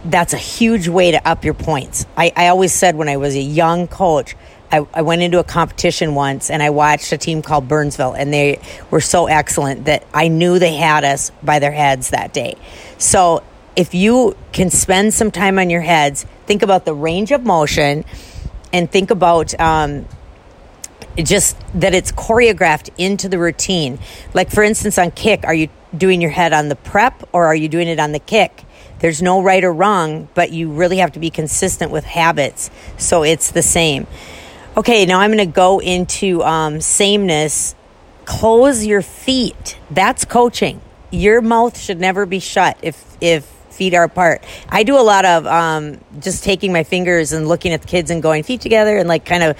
that's 0.04 0.34
a 0.34 0.38
huge 0.38 0.88
way 0.88 1.12
to 1.12 1.28
up 1.28 1.46
your 1.46 1.54
points. 1.54 2.06
I, 2.16 2.32
I 2.36 2.48
always 2.48 2.74
said 2.74 2.96
when 2.96 3.10
I 3.10 3.18
was 3.18 3.36
a 3.36 3.42
young 3.42 3.88
coach, 3.88 4.36
I, 4.72 4.86
I, 4.94 5.02
went 5.02 5.22
into 5.22 5.40
a 5.40 5.44
competition 5.44 6.14
once 6.14 6.50
and 6.50 6.62
I 6.62 6.70
watched 6.72 7.12
a 7.12 7.18
team 7.18 7.42
called 7.42 7.68
Burnsville, 7.68 8.14
and 8.14 8.34
they 8.34 8.60
were 8.92 9.02
so 9.02 9.28
excellent 9.28 9.86
that 9.86 10.06
I 10.14 10.28
knew 10.28 10.60
they 10.60 10.76
had 10.76 11.04
us 11.04 11.32
by 11.42 11.60
their 11.60 11.72
heads 11.72 12.10
that 12.10 12.34
day. 12.34 12.56
So 12.98 13.44
if 13.76 13.94
you 13.94 14.36
can 14.52 14.70
spend 14.70 15.14
some 15.14 15.32
time 15.32 15.60
on 15.60 15.70
your 15.70 15.82
heads, 15.82 16.26
think 16.46 16.64
about 16.64 16.86
the 16.86 16.94
range 16.94 17.32
of 17.32 17.44
motion 17.44 18.04
and 18.74 18.92
think 18.92 19.12
about 19.12 19.58
um, 19.60 20.06
just 21.16 21.58
that 21.74 21.94
it's 21.94 22.12
choreographed 22.12 22.90
into 22.98 23.30
the 23.30 23.38
routine. 23.38 24.00
Like, 24.34 24.52
for 24.52 24.64
instance, 24.64 24.98
on 24.98 25.12
kick, 25.12 25.46
are 25.46 25.54
you 25.54 25.70
doing 25.96 26.22
your 26.22 26.32
head 26.32 26.54
on 26.54 26.70
the 26.70 26.76
prep 26.76 27.28
or 27.34 27.46
are 27.46 27.56
you 27.56 27.70
doing 27.70 27.88
it 27.88 28.00
on 28.00 28.12
the 28.12 28.20
kick? 28.20 28.64
There's 29.00 29.22
no 29.22 29.42
right 29.42 29.64
or 29.64 29.72
wrong, 29.72 30.28
but 30.34 30.52
you 30.52 30.72
really 30.72 30.98
have 30.98 31.12
to 31.14 31.20
be 31.20 31.30
consistent 31.30 31.92
with 31.92 32.04
habits. 32.04 32.72
So 32.98 33.24
it's 33.24 33.52
the 33.52 33.62
same. 33.62 34.08
Okay, 34.78 35.08
now 35.08 35.22
I'm 35.22 35.32
going 35.32 35.40
to 35.40 35.52
go 35.52 35.80
into 35.80 36.44
um, 36.44 36.82
sameness. 36.82 37.74
Close 38.26 38.86
your 38.86 39.02
feet. 39.02 39.80
That's 39.90 40.24
coaching. 40.24 40.82
Your 41.10 41.42
mouth 41.42 41.76
should 41.80 42.00
never 42.00 42.28
be 42.28 42.38
shut. 42.38 42.78
If 42.84 43.04
if 43.20 43.44
feet 43.72 43.96
are 43.96 44.04
apart. 44.04 44.44
I 44.70 44.84
do 44.84 45.00
a 45.00 45.02
lot 45.02 45.26
of 45.26 45.48
um, 45.48 46.00
just 46.20 46.44
taking 46.44 46.72
my 46.74 46.84
fingers 46.84 47.34
and 47.34 47.48
looking 47.48 47.74
at 47.74 47.82
the 47.82 47.88
kids 47.88 48.12
and 48.12 48.22
going 48.22 48.44
feet 48.44 48.62
together 48.62 48.98
and 48.98 49.10
like 49.10 49.26
kind 49.26 49.42
of 49.42 49.58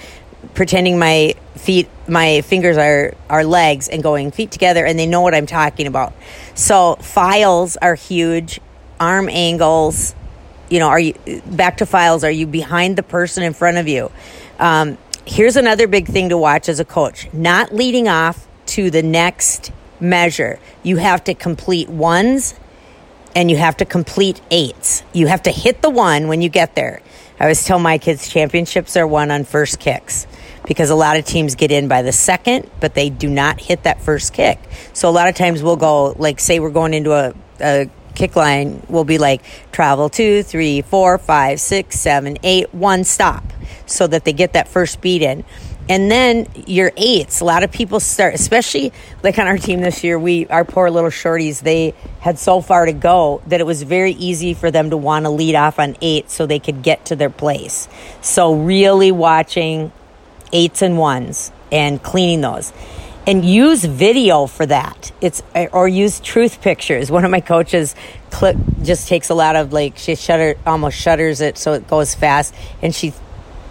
pretending 0.54 1.00
my 1.00 1.34
feet 1.56 1.88
my 2.06 2.40
fingers 2.42 2.76
are 2.76 3.14
are 3.28 3.42
legs 3.42 3.88
and 3.88 4.04
going 4.04 4.30
feet 4.30 4.52
together 4.52 4.86
and 4.86 4.96
they 4.96 5.06
know 5.06 5.22
what 5.22 5.34
I'm 5.34 5.46
talking 5.46 5.88
about. 5.88 6.12
So 6.54 6.94
files 6.94 7.76
are 7.76 7.96
huge, 7.96 8.60
arm 9.00 9.28
angles, 9.28 10.14
you 10.70 10.78
know, 10.78 10.88
are 10.88 11.00
you 11.00 11.14
back 11.46 11.78
to 11.78 11.86
files? 11.86 12.24
Are 12.24 12.30
you 12.30 12.46
behind 12.46 12.96
the 12.96 13.02
person 13.02 13.42
in 13.42 13.52
front 13.52 13.78
of 13.78 13.88
you? 13.88 14.10
Um, 14.58 14.98
here's 15.28 15.56
another 15.56 15.86
big 15.86 16.06
thing 16.06 16.30
to 16.30 16.38
watch 16.38 16.68
as 16.68 16.80
a 16.80 16.84
coach: 16.84 17.28
not 17.32 17.74
leading 17.74 18.08
off 18.08 18.48
to 18.66 18.90
the 18.90 19.02
next 19.02 19.70
measure. 20.00 20.58
You 20.82 20.96
have 20.96 21.24
to 21.24 21.34
complete 21.34 21.88
ones, 21.88 22.54
and 23.36 23.50
you 23.50 23.56
have 23.56 23.76
to 23.78 23.84
complete 23.84 24.40
eights. 24.50 25.02
You 25.12 25.26
have 25.26 25.42
to 25.42 25.50
hit 25.50 25.82
the 25.82 25.90
one 25.90 26.28
when 26.28 26.42
you 26.42 26.48
get 26.48 26.74
there. 26.74 27.00
I 27.38 27.44
always 27.44 27.64
tell 27.64 27.78
my 27.78 27.98
kids 27.98 28.28
championships 28.28 28.96
are 28.96 29.06
won 29.06 29.30
on 29.30 29.44
first 29.44 29.78
kicks 29.78 30.26
because 30.66 30.90
a 30.90 30.94
lot 30.94 31.16
of 31.16 31.24
teams 31.24 31.54
get 31.54 31.70
in 31.70 31.88
by 31.88 32.02
the 32.02 32.12
second, 32.12 32.68
but 32.80 32.94
they 32.94 33.10
do 33.10 33.30
not 33.30 33.60
hit 33.60 33.84
that 33.84 34.02
first 34.02 34.32
kick. 34.32 34.58
So 34.92 35.08
a 35.08 35.12
lot 35.12 35.28
of 35.28 35.34
times 35.34 35.62
we'll 35.62 35.76
go, 35.76 36.12
like, 36.18 36.40
say 36.40 36.58
we're 36.58 36.70
going 36.70 36.94
into 36.94 37.12
a, 37.12 37.32
a 37.60 37.88
kick 38.14 38.34
line, 38.34 38.82
we'll 38.88 39.04
be 39.04 39.18
like 39.18 39.42
travel 39.70 40.08
two, 40.08 40.42
three, 40.42 40.82
four, 40.82 41.16
five, 41.16 41.60
six, 41.60 41.98
seven, 42.00 42.36
eight, 42.42 42.74
one 42.74 43.04
stop 43.04 43.44
so 43.88 44.06
that 44.06 44.24
they 44.24 44.32
get 44.32 44.52
that 44.52 44.68
first 44.68 45.00
beat 45.00 45.22
in. 45.22 45.44
And 45.88 46.10
then 46.10 46.46
your 46.66 46.92
eights, 46.96 47.40
a 47.40 47.46
lot 47.46 47.62
of 47.62 47.72
people 47.72 47.98
start, 47.98 48.34
especially 48.34 48.92
like 49.22 49.38
on 49.38 49.46
our 49.46 49.56
team 49.56 49.80
this 49.80 50.04
year, 50.04 50.18
we, 50.18 50.46
our 50.48 50.64
poor 50.64 50.90
little 50.90 51.10
shorties, 51.10 51.62
they 51.62 51.94
had 52.20 52.38
so 52.38 52.60
far 52.60 52.84
to 52.84 52.92
go 52.92 53.42
that 53.46 53.60
it 53.60 53.64
was 53.64 53.82
very 53.82 54.12
easy 54.12 54.52
for 54.52 54.70
them 54.70 54.90
to 54.90 54.98
want 54.98 55.24
to 55.24 55.30
lead 55.30 55.54
off 55.54 55.78
on 55.78 55.96
eight 56.02 56.30
so 56.30 56.44
they 56.44 56.58
could 56.58 56.82
get 56.82 57.06
to 57.06 57.16
their 57.16 57.30
place. 57.30 57.88
So 58.20 58.54
really 58.54 59.12
watching 59.12 59.90
eights 60.52 60.82
and 60.82 60.98
ones 60.98 61.52
and 61.72 62.02
cleaning 62.02 62.42
those 62.42 62.72
and 63.26 63.44
use 63.44 63.84
video 63.84 64.46
for 64.46 64.64
that. 64.64 65.12
It's 65.20 65.42
or 65.72 65.86
use 65.86 66.18
truth 66.18 66.62
pictures. 66.62 67.10
One 67.18 67.26
of 67.26 67.30
my 67.30 67.40
coaches 67.40 67.94
clip 68.30 68.56
just 68.82 69.06
takes 69.06 69.28
a 69.28 69.34
lot 69.34 69.54
of 69.54 69.72
like 69.72 69.98
she 69.98 70.14
shutter 70.14 70.56
almost 70.66 70.98
shutters 70.98 71.40
it 71.40 71.56
so 71.56 71.72
it 71.72 71.88
goes 71.88 72.14
fast 72.14 72.54
and 72.82 72.94
she 72.94 73.12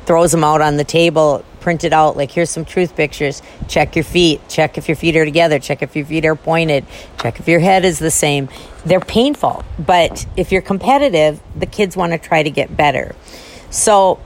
throws 0.07 0.31
them 0.31 0.43
out 0.43 0.61
on 0.61 0.77
the 0.77 0.83
table 0.83 1.43
printed 1.59 1.91
out 1.91 2.15
like 2.15 2.31
here's 2.31 2.49
some 2.49 2.63
truth 2.63 2.95
pictures. 2.95 3.41
Check 3.67 3.97
your 3.97 4.05
feet. 4.05 4.39
Check 4.47 4.77
if 4.77 4.87
your 4.87 4.95
feet 4.95 5.17
are 5.17 5.25
together. 5.25 5.59
Check 5.59 5.81
if 5.81 5.97
your 5.97 6.05
feet 6.05 6.25
are 6.25 6.35
pointed. 6.37 6.85
Check 7.21 7.41
if 7.41 7.47
your 7.49 7.59
head 7.59 7.83
is 7.83 7.99
the 7.99 8.09
same. 8.09 8.47
They're 8.85 9.01
painful 9.01 9.65
but 9.77 10.25
if 10.37 10.53
you're 10.53 10.61
competitive 10.61 11.41
the 11.57 11.65
kids 11.65 11.97
want 11.97 12.13
to 12.13 12.17
try 12.17 12.41
to 12.41 12.49
get 12.49 12.75
better. 12.75 13.15
So 13.69 14.19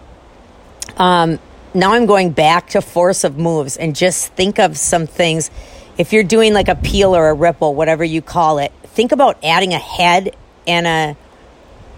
um, 0.97 1.39
now 1.73 1.93
I'm 1.93 2.05
going 2.05 2.31
back 2.31 2.69
to 2.69 2.81
force 2.81 3.23
of 3.23 3.39
moves 3.39 3.75
and 3.75 3.95
just 3.95 4.33
think 4.33 4.59
of 4.59 4.77
some 4.77 5.07
things. 5.07 5.49
If 5.97 6.13
you're 6.13 6.23
doing 6.23 6.53
like 6.53 6.67
a 6.67 6.75
peel 6.75 7.15
or 7.15 7.29
a 7.29 7.33
ripple, 7.33 7.73
whatever 7.73 8.03
you 8.03 8.21
call 8.21 8.59
it, 8.59 8.71
think 8.83 9.11
about 9.11 9.43
adding 9.43 9.73
a 9.73 9.79
head 9.79 10.35
and 10.67 10.85
a 10.85 11.17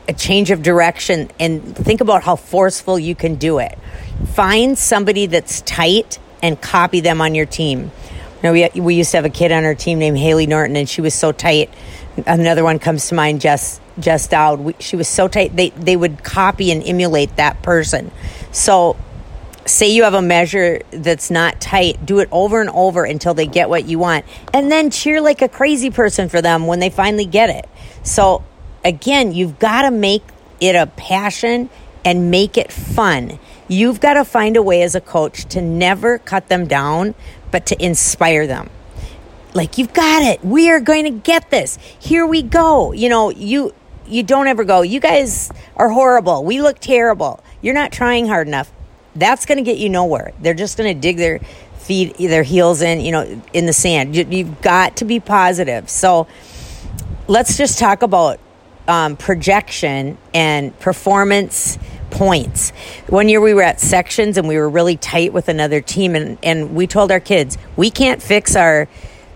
a 0.07 0.13
change 0.13 0.51
of 0.51 0.61
direction 0.61 1.31
and 1.39 1.75
think 1.75 2.01
about 2.01 2.23
how 2.23 2.35
forceful 2.35 2.99
you 2.99 3.15
can 3.15 3.35
do 3.35 3.59
it. 3.59 3.77
Find 4.33 4.77
somebody 4.77 5.27
that's 5.27 5.61
tight 5.61 6.19
and 6.41 6.59
copy 6.59 6.99
them 6.99 7.21
on 7.21 7.35
your 7.35 7.45
team. 7.45 7.83
You 7.83 7.91
know, 8.43 8.53
we, 8.53 8.81
we 8.81 8.95
used 8.95 9.11
to 9.11 9.17
have 9.17 9.25
a 9.25 9.29
kid 9.29 9.51
on 9.51 9.63
our 9.63 9.75
team 9.75 9.99
named 9.99 10.17
Haley 10.17 10.47
Norton, 10.47 10.75
and 10.75 10.89
she 10.89 11.01
was 11.01 11.13
so 11.13 11.31
tight. 11.31 11.73
Another 12.25 12.63
one 12.63 12.79
comes 12.79 13.07
to 13.07 13.15
mind, 13.15 13.41
Jess 13.41 13.79
Jess 13.97 14.27
Dowd. 14.27 14.59
We, 14.59 14.75
she 14.79 14.95
was 14.95 15.07
so 15.07 15.27
tight. 15.27 15.55
They 15.55 15.69
they 15.69 15.95
would 15.95 16.23
copy 16.23 16.71
and 16.71 16.83
emulate 16.83 17.37
that 17.37 17.61
person. 17.63 18.11
So 18.51 18.97
say 19.65 19.89
you 19.89 20.03
have 20.03 20.13
a 20.13 20.21
measure 20.21 20.81
that's 20.91 21.31
not 21.31 21.61
tight, 21.61 22.05
do 22.05 22.19
it 22.19 22.29
over 22.31 22.59
and 22.61 22.69
over 22.69 23.03
until 23.03 23.33
they 23.33 23.47
get 23.47 23.69
what 23.69 23.85
you 23.85 23.99
want. 23.99 24.25
And 24.53 24.71
then 24.71 24.89
cheer 24.89 25.21
like 25.21 25.41
a 25.41 25.49
crazy 25.49 25.89
person 25.89 26.29
for 26.29 26.41
them 26.41 26.67
when 26.67 26.79
they 26.79 26.89
finally 26.89 27.25
get 27.25 27.49
it. 27.49 27.69
So, 28.03 28.43
again, 28.83 29.33
you've 29.33 29.59
got 29.59 29.83
to 29.83 29.91
make 29.91 30.23
it 30.59 30.75
a 30.75 30.87
passion 30.87 31.69
and 32.05 32.31
make 32.31 32.57
it 32.57 32.71
fun. 32.71 33.39
You've 33.67 33.99
got 33.99 34.15
to 34.15 34.25
find 34.25 34.57
a 34.57 34.61
way 34.61 34.81
as 34.83 34.95
a 34.95 35.01
coach 35.01 35.45
to 35.45 35.61
never 35.61 36.17
cut 36.17 36.49
them 36.49 36.67
down, 36.67 37.15
but 37.51 37.65
to 37.67 37.83
inspire 37.83 38.45
them. 38.45 38.69
Like, 39.53 39.77
you've 39.77 39.93
got 39.93 40.23
it. 40.23 40.43
We 40.43 40.69
are 40.69 40.79
going 40.79 41.05
to 41.05 41.11
get 41.11 41.49
this. 41.49 41.77
Here 41.99 42.25
we 42.25 42.41
go. 42.41 42.91
You 42.91 43.09
know, 43.09 43.29
you 43.29 43.73
you 44.05 44.21
don't 44.21 44.47
ever 44.47 44.65
go, 44.65 44.81
you 44.81 44.99
guys 44.99 45.49
are 45.77 45.87
horrible. 45.87 46.43
We 46.43 46.61
look 46.61 46.79
terrible. 46.79 47.41
You're 47.61 47.73
not 47.73 47.93
trying 47.93 48.27
hard 48.27 48.47
enough 48.47 48.69
that's 49.15 49.45
going 49.45 49.57
to 49.57 49.63
get 49.63 49.77
you 49.77 49.89
nowhere. 49.89 50.33
They're 50.41 50.53
just 50.53 50.77
going 50.77 50.93
to 50.93 50.99
dig 50.99 51.17
their 51.17 51.39
feet, 51.77 52.17
their 52.17 52.43
heels 52.43 52.81
in, 52.81 53.01
you 53.01 53.11
know, 53.11 53.41
in 53.53 53.65
the 53.65 53.73
sand. 53.73 54.15
You, 54.15 54.45
have 54.45 54.61
got 54.61 54.97
to 54.97 55.05
be 55.05 55.19
positive. 55.19 55.89
So 55.89 56.27
let's 57.27 57.57
just 57.57 57.77
talk 57.77 58.01
about 58.01 58.39
um, 58.87 59.15
projection 59.15 60.17
and 60.33 60.77
performance 60.79 61.77
points. 62.09 62.71
One 63.07 63.29
year 63.29 63.41
we 63.41 63.53
were 63.53 63.63
at 63.63 63.79
sections 63.79 64.37
and 64.37 64.47
we 64.47 64.57
were 64.57 64.69
really 64.69 64.97
tight 64.97 65.33
with 65.33 65.49
another 65.49 65.81
team, 65.81 66.15
and, 66.15 66.37
and 66.43 66.75
we 66.75 66.87
told 66.87 67.11
our 67.11 67.19
kids, 67.19 67.57
we 67.75 67.89
can't 67.89 68.21
fix 68.21 68.55
our 68.55 68.87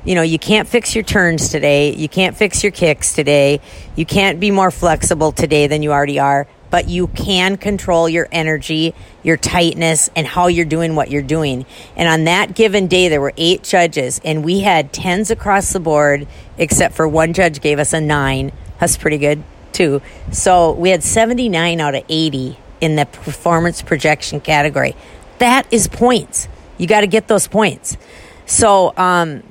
you 0.05 0.15
know, 0.15 0.21
you 0.21 0.39
can't 0.39 0.69
fix 0.69 0.95
your 0.95 1.03
turns 1.03 1.49
today. 1.49 1.93
You 1.93 2.07
can't 2.07 2.37
fix 2.37 2.63
your 2.63 2.71
kicks 2.71 3.11
today. 3.11 3.59
You 3.97 4.05
can't 4.05 4.39
be 4.39 4.51
more 4.51 4.71
flexible 4.71 5.33
today 5.33 5.67
than 5.67 5.83
you 5.83 5.91
already 5.91 6.17
are 6.17 6.47
but 6.69 6.87
you 6.87 7.07
can 7.07 7.57
control 7.57 8.09
your 8.09 8.27
energy, 8.31 8.93
your 9.23 9.37
tightness, 9.37 10.09
and 10.15 10.27
how 10.27 10.47
you're 10.47 10.65
doing 10.65 10.95
what 10.95 11.09
you're 11.09 11.21
doing. 11.21 11.65
And 11.95 12.07
on 12.07 12.25
that 12.25 12.55
given 12.55 12.87
day, 12.87 13.07
there 13.07 13.21
were 13.21 13.33
eight 13.37 13.63
judges, 13.63 14.19
and 14.23 14.43
we 14.43 14.61
had 14.61 14.93
tens 14.93 15.31
across 15.31 15.73
the 15.73 15.79
board, 15.79 16.27
except 16.57 16.95
for 16.95 17.07
one 17.07 17.33
judge 17.33 17.61
gave 17.61 17.79
us 17.79 17.93
a 17.93 18.01
nine. 18.01 18.51
That's 18.79 18.97
pretty 18.97 19.17
good, 19.17 19.43
too. 19.71 20.01
So 20.31 20.71
we 20.71 20.89
had 20.89 21.03
79 21.03 21.79
out 21.79 21.95
of 21.95 22.03
80 22.07 22.57
in 22.81 22.95
the 22.95 23.05
performance 23.05 23.81
projection 23.81 24.39
category. 24.39 24.95
That 25.39 25.71
is 25.71 25.87
points. 25.87 26.47
You 26.77 26.87
got 26.87 27.01
to 27.01 27.07
get 27.07 27.27
those 27.27 27.47
points. 27.47 27.97
So, 28.45 28.93
um, 28.97 29.43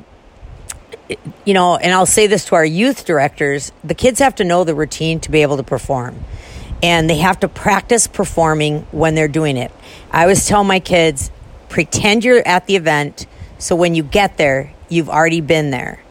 you 1.45 1.54
know, 1.54 1.76
and 1.76 1.92
I'll 1.92 2.06
say 2.06 2.26
this 2.26 2.47
to 2.47 2.54
our 2.56 2.64
youth 2.64 3.04
directors 3.04 3.73
the 3.85 3.95
kids 3.95 4.18
have 4.18 4.35
to 4.37 4.45
know 4.45 4.64
the 4.64 4.75
routine 4.75 5.21
to 5.21 5.30
be 5.30 5.42
able 5.42 5.56
to 5.56 5.62
perform 5.62 6.18
and 6.83 7.09
they 7.09 7.18
have 7.18 7.40
to 7.40 7.49
practice 7.49 8.06
performing 8.06 8.83
when 8.90 9.14
they're 9.14 9.28
doing 9.28 9.56
it. 9.56 9.73
I 10.11 10.23
always 10.23 10.47
tell 10.47 10.64
my 10.64 10.80
kids 10.80 11.30
pretend 11.68 12.25
you're 12.25 12.47
at 12.47 12.66
the 12.66 12.76
event 12.76 13.26
so 13.59 13.75
when 13.76 13.95
you 13.95 14.02
get 14.02 14.37
there, 14.37 14.73
you've 14.88 15.09
already 15.09 15.40
been 15.40 15.71
there. 15.71 16.02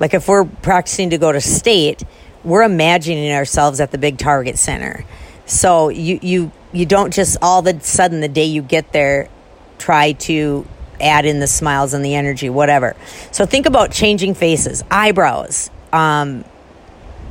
Like 0.00 0.14
if 0.14 0.28
we're 0.28 0.44
practicing 0.44 1.10
to 1.10 1.18
go 1.18 1.30
to 1.30 1.40
state, 1.40 2.02
we're 2.48 2.62
imagining 2.62 3.30
ourselves 3.32 3.78
at 3.80 3.90
the 3.90 3.98
big 3.98 4.18
Target 4.18 4.58
Center. 4.58 5.04
So 5.46 5.88
you 5.90 6.18
you 6.22 6.52
you 6.72 6.86
don't 6.86 7.12
just 7.12 7.36
all 7.42 7.60
of 7.60 7.66
a 7.66 7.80
sudden 7.80 8.20
the 8.20 8.28
day 8.28 8.44
you 8.44 8.62
get 8.62 8.92
there 8.92 9.28
try 9.78 10.12
to 10.12 10.66
add 11.00 11.24
in 11.24 11.40
the 11.40 11.46
smiles 11.46 11.94
and 11.94 12.04
the 12.04 12.14
energy, 12.14 12.50
whatever. 12.50 12.96
So 13.30 13.46
think 13.46 13.66
about 13.66 13.92
changing 13.92 14.34
faces, 14.34 14.82
eyebrows, 14.90 15.70
um, 15.92 16.44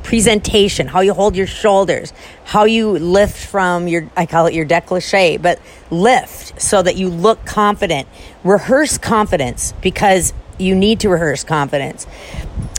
presentation, 0.02 0.86
how 0.86 1.00
you 1.00 1.12
hold 1.12 1.36
your 1.36 1.46
shoulders, 1.46 2.12
how 2.44 2.64
you 2.64 2.92
lift 2.92 3.36
from 3.36 3.88
your, 3.88 4.08
I 4.16 4.24
call 4.24 4.46
it 4.46 4.54
your 4.54 4.64
décolleté, 4.64 5.40
but 5.40 5.60
lift 5.90 6.60
so 6.60 6.80
that 6.80 6.96
you 6.96 7.08
look 7.08 7.44
confident. 7.44 8.08
Rehearse 8.42 8.96
confidence 8.96 9.74
because 9.82 10.32
you 10.58 10.74
need 10.74 11.00
to 11.00 11.10
rehearse 11.10 11.44
confidence. 11.44 12.06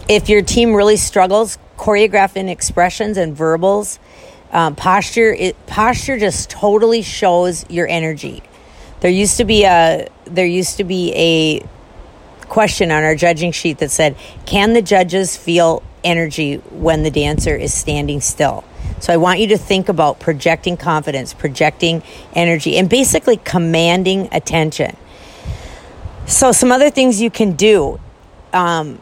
If 0.09 0.27
your 0.27 0.41
team 0.41 0.73
really 0.73 0.97
struggles, 0.97 1.57
choreographing 1.77 2.49
expressions 2.49 3.15
and 3.17 3.35
verbals. 3.35 3.99
Um, 4.51 4.75
posture, 4.75 5.31
it, 5.31 5.65
posture 5.67 6.17
just 6.17 6.49
totally 6.49 7.03
shows 7.03 7.69
your 7.69 7.87
energy. 7.87 8.41
There 8.99 9.11
used 9.11 9.37
to 9.37 9.45
be 9.45 9.63
a, 9.63 10.09
there 10.25 10.45
used 10.45 10.77
to 10.77 10.83
be 10.83 11.13
a 11.15 12.45
question 12.47 12.91
on 12.91 13.03
our 13.03 13.15
judging 13.15 13.51
sheet 13.51 13.77
that 13.77 13.91
said, 13.91 14.17
"Can 14.47 14.73
the 14.73 14.81
judges 14.81 15.37
feel 15.37 15.83
energy 16.03 16.55
when 16.55 17.03
the 17.03 17.11
dancer 17.11 17.55
is 17.55 17.73
standing 17.73 18.21
still. 18.21 18.63
So 18.99 19.13
I 19.13 19.17
want 19.17 19.39
you 19.39 19.47
to 19.47 19.57
think 19.57 19.89
about 19.89 20.19
projecting 20.19 20.77
confidence, 20.77 21.33
projecting 21.33 22.03
energy, 22.33 22.77
and 22.77 22.89
basically 22.89 23.37
commanding 23.37 24.29
attention. 24.31 24.95
So, 26.25 26.51
some 26.51 26.71
other 26.71 26.89
things 26.89 27.21
you 27.21 27.31
can 27.31 27.53
do 27.53 27.99
um, 28.53 29.01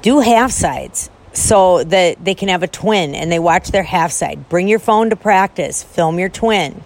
do 0.00 0.20
half 0.20 0.50
sides 0.50 1.10
so 1.32 1.84
that 1.84 2.24
they 2.24 2.34
can 2.34 2.48
have 2.48 2.62
a 2.62 2.68
twin 2.68 3.14
and 3.14 3.30
they 3.30 3.38
watch 3.38 3.68
their 3.70 3.82
half 3.82 4.10
side. 4.10 4.48
Bring 4.48 4.68
your 4.68 4.78
phone 4.78 5.10
to 5.10 5.16
practice, 5.16 5.82
film 5.82 6.18
your 6.18 6.28
twin, 6.28 6.82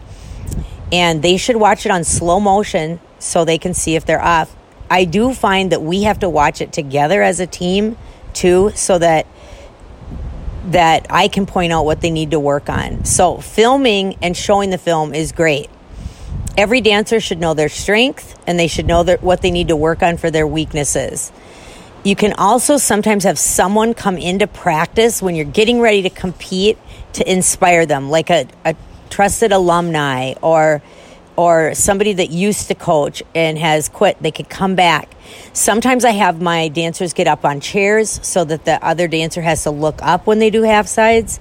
and 0.90 1.23
they 1.23 1.37
should 1.37 1.56
watch 1.56 1.87
it 1.87 1.92
on 1.92 2.04
slow 2.04 2.38
motion 2.38 3.00
so 3.18 3.44
they 3.44 3.59
can 3.59 3.75
see 3.75 3.97
if 3.97 4.04
they're 4.04 4.23
off. 4.23 4.54
I 4.90 5.04
do 5.04 5.32
find 5.32 5.73
that 5.73 5.80
we 5.80 6.02
have 6.02 6.18
to 6.21 6.28
watch 6.28 6.61
it 6.61 6.73
together 6.73 7.23
as 7.23 7.40
a 7.40 7.47
team 7.47 7.97
too, 8.35 8.73
so 8.75 8.99
that 8.99 9.26
that 10.66 11.06
I 11.11 11.28
can 11.28 11.47
point 11.47 11.73
out 11.73 11.85
what 11.85 12.00
they 12.00 12.11
need 12.11 12.30
to 12.30 12.40
work 12.40 12.68
on. 12.68 13.04
So, 13.04 13.38
filming 13.38 14.16
and 14.23 14.37
showing 14.37 14.71
the 14.71 14.78
film 14.78 15.14
is 15.14 15.32
great. 15.32 15.68
Every 16.56 16.80
dancer 16.80 17.18
should 17.21 17.40
know 17.40 17.54
their 17.54 17.68
strength 17.68 18.38
and 18.47 18.59
they 18.59 18.68
should 18.68 18.87
know 18.87 19.02
what 19.21 19.40
they 19.40 19.50
need 19.50 19.68
to 19.68 19.76
work 19.76 20.02
on 20.02 20.18
for 20.18 20.30
their 20.30 20.47
weaknesses. 20.47 21.32
You 22.04 22.16
can 22.16 22.32
also 22.32 22.78
sometimes 22.78 23.23
have 23.25 23.38
someone 23.38 23.94
come 23.94 24.18
into 24.18 24.49
practice 24.49 25.23
when 25.23 25.37
you're 25.37 25.44
getting 25.44 25.80
ready 25.80 26.02
to 26.02 26.11
compete 26.11 26.76
to 27.12 27.30
inspire 27.30 27.87
them, 27.87 28.11
like 28.11 28.28
a, 28.28 28.49
a 28.64 28.75
trusted 29.09 29.52
alumni 29.52 30.35
or 30.42 30.82
or 31.35 31.75
somebody 31.75 32.12
that 32.12 32.30
used 32.30 32.68
to 32.68 32.75
coach 32.75 33.23
and 33.35 33.56
has 33.56 33.88
quit, 33.88 34.21
they 34.21 34.30
could 34.30 34.50
come 34.50 34.75
back. 34.75 35.09
Sometimes 35.54 36.04
I 36.04 36.11
have 36.11 36.42
my 36.42 36.68
dancers 36.68 37.14
get 37.14 37.26
up 37.26 37.47
on 37.47 37.61
chairs 37.61 38.21
so 38.23 38.44
that 38.44 38.66
the 38.66 38.85
other 38.85 39.09
dancer 39.09 39.40
has 39.40 39.62
to 39.62 39.71
look 39.71 40.02
up 40.02 40.26
when 40.26 40.40
they 40.40 40.50
do 40.50 40.62
half 40.62 40.87
sides. 40.87 41.40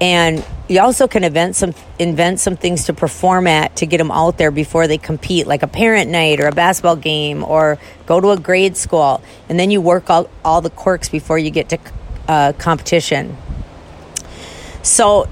And 0.00 0.44
you 0.68 0.80
also 0.80 1.08
can 1.08 1.24
invent 1.24 1.56
some 1.56 1.74
invent 1.98 2.40
some 2.40 2.56
things 2.56 2.84
to 2.84 2.92
perform 2.92 3.46
at 3.46 3.76
to 3.76 3.86
get 3.86 3.98
them 3.98 4.10
out 4.10 4.36
there 4.36 4.50
before 4.50 4.86
they 4.86 4.98
compete, 4.98 5.46
like 5.46 5.62
a 5.62 5.66
parent 5.66 6.10
night 6.10 6.40
or 6.40 6.48
a 6.48 6.52
basketball 6.52 6.96
game, 6.96 7.42
or 7.42 7.78
go 8.04 8.20
to 8.20 8.30
a 8.30 8.38
grade 8.38 8.76
school, 8.76 9.22
and 9.48 9.58
then 9.58 9.70
you 9.70 9.80
work 9.80 10.10
all, 10.10 10.28
all 10.44 10.60
the 10.60 10.70
quirks 10.70 11.08
before 11.08 11.38
you 11.38 11.50
get 11.50 11.70
to 11.70 11.78
uh, 12.28 12.52
competition. 12.58 13.36
So 14.82 15.28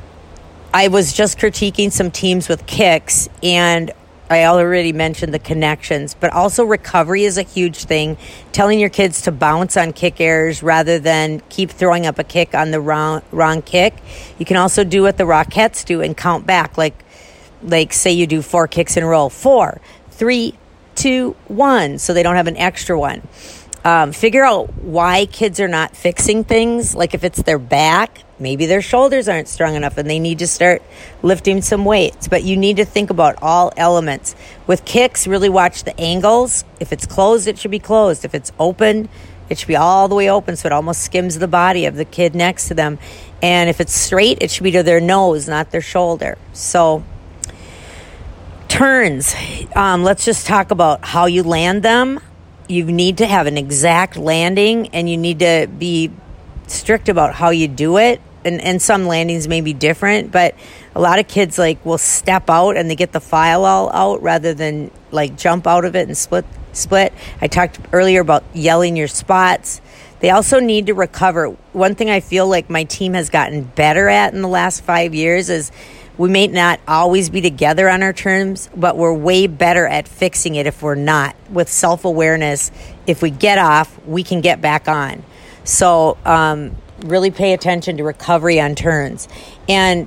I 0.72 0.88
was 0.88 1.12
just 1.12 1.38
critiquing 1.38 1.92
some 1.92 2.10
teams 2.10 2.48
with 2.48 2.66
kicks, 2.66 3.28
and 3.42 3.92
I 4.30 4.44
already 4.46 4.92
mentioned 4.92 5.34
the 5.34 5.38
connections, 5.38 6.14
but 6.14 6.32
also 6.32 6.64
recovery 6.64 7.24
is 7.24 7.36
a 7.36 7.42
huge 7.42 7.84
thing. 7.84 8.16
Telling 8.52 8.80
your 8.80 8.88
kids 8.88 9.22
to 9.22 9.32
bounce 9.32 9.76
on 9.76 9.92
kick 9.92 10.20
errors 10.20 10.62
rather 10.62 10.98
than 10.98 11.40
keep 11.50 11.70
throwing 11.70 12.06
up 12.06 12.18
a 12.18 12.24
kick 12.24 12.54
on 12.54 12.70
the 12.70 12.80
wrong 12.80 13.22
wrong 13.30 13.60
kick. 13.60 13.94
You 14.38 14.46
can 14.46 14.56
also 14.56 14.82
do 14.82 15.02
what 15.02 15.18
the 15.18 15.24
Rockettes 15.24 15.84
do 15.84 16.00
and 16.00 16.16
count 16.16 16.46
back, 16.46 16.78
like 16.78 17.04
like 17.62 17.92
say 17.92 18.12
you 18.12 18.26
do 18.26 18.40
four 18.42 18.66
kicks 18.66 18.96
in 18.96 19.02
a 19.02 19.06
row, 19.06 19.28
four, 19.28 19.80
three, 20.10 20.54
two, 20.94 21.36
one, 21.48 21.98
so 21.98 22.14
they 22.14 22.22
don't 22.22 22.36
have 22.36 22.46
an 22.46 22.56
extra 22.56 22.98
one. 22.98 23.22
Um, 23.84 24.12
figure 24.12 24.44
out 24.44 24.72
why 24.76 25.26
kids 25.26 25.60
are 25.60 25.68
not 25.68 25.94
fixing 25.94 26.44
things. 26.44 26.94
Like 26.94 27.12
if 27.12 27.24
it's 27.24 27.42
their 27.42 27.58
back, 27.58 28.23
maybe 28.38 28.66
their 28.66 28.82
shoulders 28.82 29.28
aren't 29.28 29.48
strong 29.48 29.74
enough 29.74 29.98
and 29.98 30.08
they 30.08 30.18
need 30.18 30.40
to 30.40 30.46
start 30.46 30.82
lifting 31.22 31.62
some 31.62 31.84
weights. 31.84 32.28
But 32.28 32.44
you 32.44 32.56
need 32.56 32.76
to 32.76 32.84
think 32.84 33.10
about 33.10 33.36
all 33.42 33.72
elements. 33.76 34.34
With 34.66 34.84
kicks, 34.84 35.26
really 35.26 35.48
watch 35.48 35.84
the 35.84 35.98
angles. 36.00 36.64
If 36.80 36.92
it's 36.92 37.06
closed, 37.06 37.48
it 37.48 37.58
should 37.58 37.70
be 37.70 37.78
closed. 37.78 38.24
If 38.24 38.34
it's 38.34 38.52
open, 38.58 39.08
it 39.48 39.58
should 39.58 39.68
be 39.68 39.76
all 39.76 40.08
the 40.08 40.14
way 40.14 40.30
open 40.30 40.56
so 40.56 40.66
it 40.66 40.72
almost 40.72 41.02
skims 41.02 41.38
the 41.38 41.48
body 41.48 41.86
of 41.86 41.96
the 41.96 42.04
kid 42.04 42.34
next 42.34 42.68
to 42.68 42.74
them. 42.74 42.98
And 43.42 43.68
if 43.68 43.80
it's 43.80 43.92
straight, 43.92 44.38
it 44.40 44.50
should 44.50 44.64
be 44.64 44.72
to 44.72 44.82
their 44.82 45.00
nose, 45.00 45.48
not 45.48 45.70
their 45.70 45.82
shoulder. 45.82 46.38
So, 46.52 47.04
turns. 48.68 49.34
Um, 49.76 50.02
let's 50.02 50.24
just 50.24 50.46
talk 50.46 50.70
about 50.70 51.04
how 51.04 51.26
you 51.26 51.42
land 51.42 51.82
them 51.82 52.20
you 52.68 52.84
need 52.84 53.18
to 53.18 53.26
have 53.26 53.46
an 53.46 53.58
exact 53.58 54.16
landing 54.16 54.88
and 54.88 55.08
you 55.08 55.16
need 55.16 55.40
to 55.40 55.68
be 55.78 56.10
strict 56.66 57.08
about 57.08 57.34
how 57.34 57.50
you 57.50 57.68
do 57.68 57.98
it 57.98 58.20
and, 58.44 58.60
and 58.60 58.80
some 58.80 59.06
landings 59.06 59.48
may 59.48 59.60
be 59.60 59.72
different 59.72 60.30
but 60.30 60.54
a 60.94 61.00
lot 61.00 61.18
of 61.18 61.26
kids 61.26 61.58
like 61.58 61.84
will 61.84 61.98
step 61.98 62.48
out 62.48 62.76
and 62.76 62.90
they 62.90 62.96
get 62.96 63.12
the 63.12 63.20
file 63.20 63.64
all 63.64 63.90
out 63.92 64.22
rather 64.22 64.54
than 64.54 64.90
like 65.10 65.36
jump 65.36 65.66
out 65.66 65.84
of 65.84 65.96
it 65.96 66.06
and 66.06 66.16
split 66.16 66.44
split 66.72 67.12
i 67.40 67.46
talked 67.46 67.78
earlier 67.92 68.20
about 68.20 68.44
yelling 68.52 68.96
your 68.96 69.08
spots 69.08 69.80
they 70.20 70.30
also 70.30 70.58
need 70.58 70.86
to 70.86 70.94
recover 70.94 71.48
one 71.72 71.94
thing 71.94 72.10
i 72.10 72.20
feel 72.20 72.48
like 72.48 72.68
my 72.68 72.84
team 72.84 73.14
has 73.14 73.30
gotten 73.30 73.62
better 73.62 74.08
at 74.08 74.34
in 74.34 74.42
the 74.42 74.48
last 74.48 74.82
five 74.82 75.14
years 75.14 75.48
is 75.48 75.70
we 76.16 76.28
may 76.28 76.46
not 76.46 76.78
always 76.86 77.28
be 77.28 77.40
together 77.40 77.88
on 77.88 78.02
our 78.02 78.12
terms, 78.12 78.70
but 78.76 78.96
we're 78.96 79.12
way 79.12 79.48
better 79.48 79.86
at 79.86 80.06
fixing 80.06 80.54
it 80.54 80.66
if 80.66 80.80
we're 80.80 80.94
not. 80.94 81.34
With 81.50 81.68
self 81.68 82.04
awareness, 82.04 82.70
if 83.06 83.20
we 83.20 83.30
get 83.30 83.58
off, 83.58 83.98
we 84.06 84.22
can 84.22 84.40
get 84.40 84.60
back 84.60 84.86
on. 84.86 85.24
So, 85.64 86.16
um, 86.24 86.76
really 87.04 87.30
pay 87.30 87.52
attention 87.52 87.96
to 87.96 88.04
recovery 88.04 88.60
on 88.60 88.74
turns. 88.74 89.28
And 89.68 90.06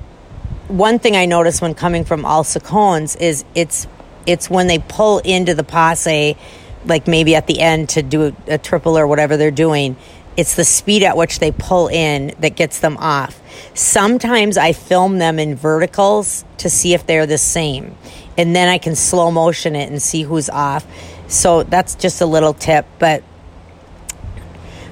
one 0.68 0.98
thing 0.98 1.16
I 1.16 1.26
notice 1.26 1.60
when 1.60 1.74
coming 1.74 2.04
from 2.04 2.22
à 2.22 2.38
la 2.38 2.42
secondes 2.42 3.16
is 3.16 3.44
it's 3.54 3.86
it's 4.26 4.50
when 4.50 4.66
they 4.66 4.78
pull 4.78 5.20
into 5.20 5.54
the 5.54 5.64
passe, 5.64 6.36
like 6.84 7.06
maybe 7.06 7.34
at 7.34 7.46
the 7.46 7.60
end 7.60 7.88
to 7.90 8.02
do 8.02 8.36
a 8.46 8.58
triple 8.58 8.98
or 8.98 9.06
whatever 9.06 9.36
they're 9.36 9.50
doing 9.50 9.96
it's 10.38 10.54
the 10.54 10.64
speed 10.64 11.02
at 11.02 11.16
which 11.16 11.40
they 11.40 11.50
pull 11.50 11.88
in 11.88 12.32
that 12.38 12.54
gets 12.54 12.78
them 12.78 12.96
off. 12.98 13.42
Sometimes 13.74 14.56
I 14.56 14.72
film 14.72 15.18
them 15.18 15.40
in 15.40 15.56
verticals 15.56 16.44
to 16.58 16.70
see 16.70 16.94
if 16.94 17.04
they're 17.04 17.26
the 17.26 17.38
same. 17.38 17.96
And 18.36 18.54
then 18.54 18.68
I 18.68 18.78
can 18.78 18.94
slow 18.94 19.32
motion 19.32 19.74
it 19.74 19.90
and 19.90 20.00
see 20.00 20.22
who's 20.22 20.48
off. 20.48 20.86
So 21.26 21.64
that's 21.64 21.96
just 21.96 22.20
a 22.20 22.26
little 22.26 22.54
tip. 22.54 22.86
But 23.00 23.24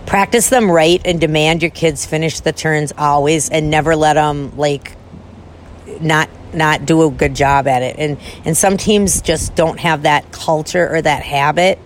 practice 0.06 0.48
them 0.48 0.70
right 0.70 1.00
and 1.04 1.20
demand 1.20 1.62
your 1.62 1.70
kids 1.70 2.06
finish 2.06 2.40
the 2.40 2.52
turns 2.52 2.92
always 2.96 3.50
and 3.50 3.70
never 3.70 3.96
let 3.96 4.14
them 4.14 4.56
like 4.56 4.96
not 6.00 6.28
not 6.54 6.86
do 6.86 7.06
a 7.06 7.10
good 7.10 7.34
job 7.34 7.66
at 7.66 7.82
it. 7.82 7.96
And 7.98 8.18
and 8.44 8.56
some 8.56 8.76
teams 8.76 9.20
just 9.20 9.54
don't 9.54 9.80
have 9.80 10.02
that 10.02 10.32
culture 10.32 10.88
or 10.88 11.02
that 11.02 11.22
habit 11.22 11.78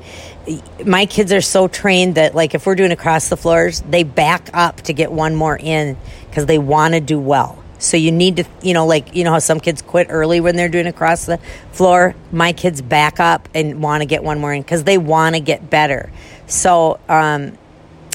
my 0.84 1.06
kids 1.06 1.32
are 1.32 1.40
so 1.40 1.68
trained 1.68 2.14
that 2.14 2.34
like 2.34 2.54
if 2.54 2.66
we're 2.66 2.74
doing 2.74 2.92
across 2.92 3.28
the 3.28 3.36
floors, 3.36 3.82
they 3.82 4.02
back 4.02 4.50
up 4.52 4.80
to 4.82 4.92
get 4.92 5.12
one 5.12 5.34
more 5.34 5.56
in 5.56 5.96
because 6.28 6.46
they 6.46 6.58
want 6.58 6.94
to 6.94 7.00
do 7.00 7.18
well. 7.18 7.62
So 7.78 7.96
you 7.96 8.12
need 8.12 8.36
to, 8.36 8.44
you 8.62 8.74
know, 8.74 8.86
like 8.86 9.14
you 9.14 9.24
know 9.24 9.32
how 9.32 9.38
some 9.38 9.60
kids 9.60 9.82
quit 9.82 10.08
early 10.10 10.40
when 10.40 10.56
they're 10.56 10.68
doing 10.68 10.86
across 10.86 11.26
the 11.26 11.38
floor. 11.72 12.14
My 12.32 12.52
kids 12.52 12.82
back 12.82 13.20
up 13.20 13.48
and 13.54 13.82
want 13.82 14.02
to 14.02 14.06
get 14.06 14.22
one 14.22 14.38
more 14.38 14.52
in 14.52 14.62
because 14.62 14.84
they 14.84 14.98
want 14.98 15.34
to 15.34 15.40
get 15.40 15.70
better. 15.70 16.10
So 16.46 17.00
um, 17.08 17.56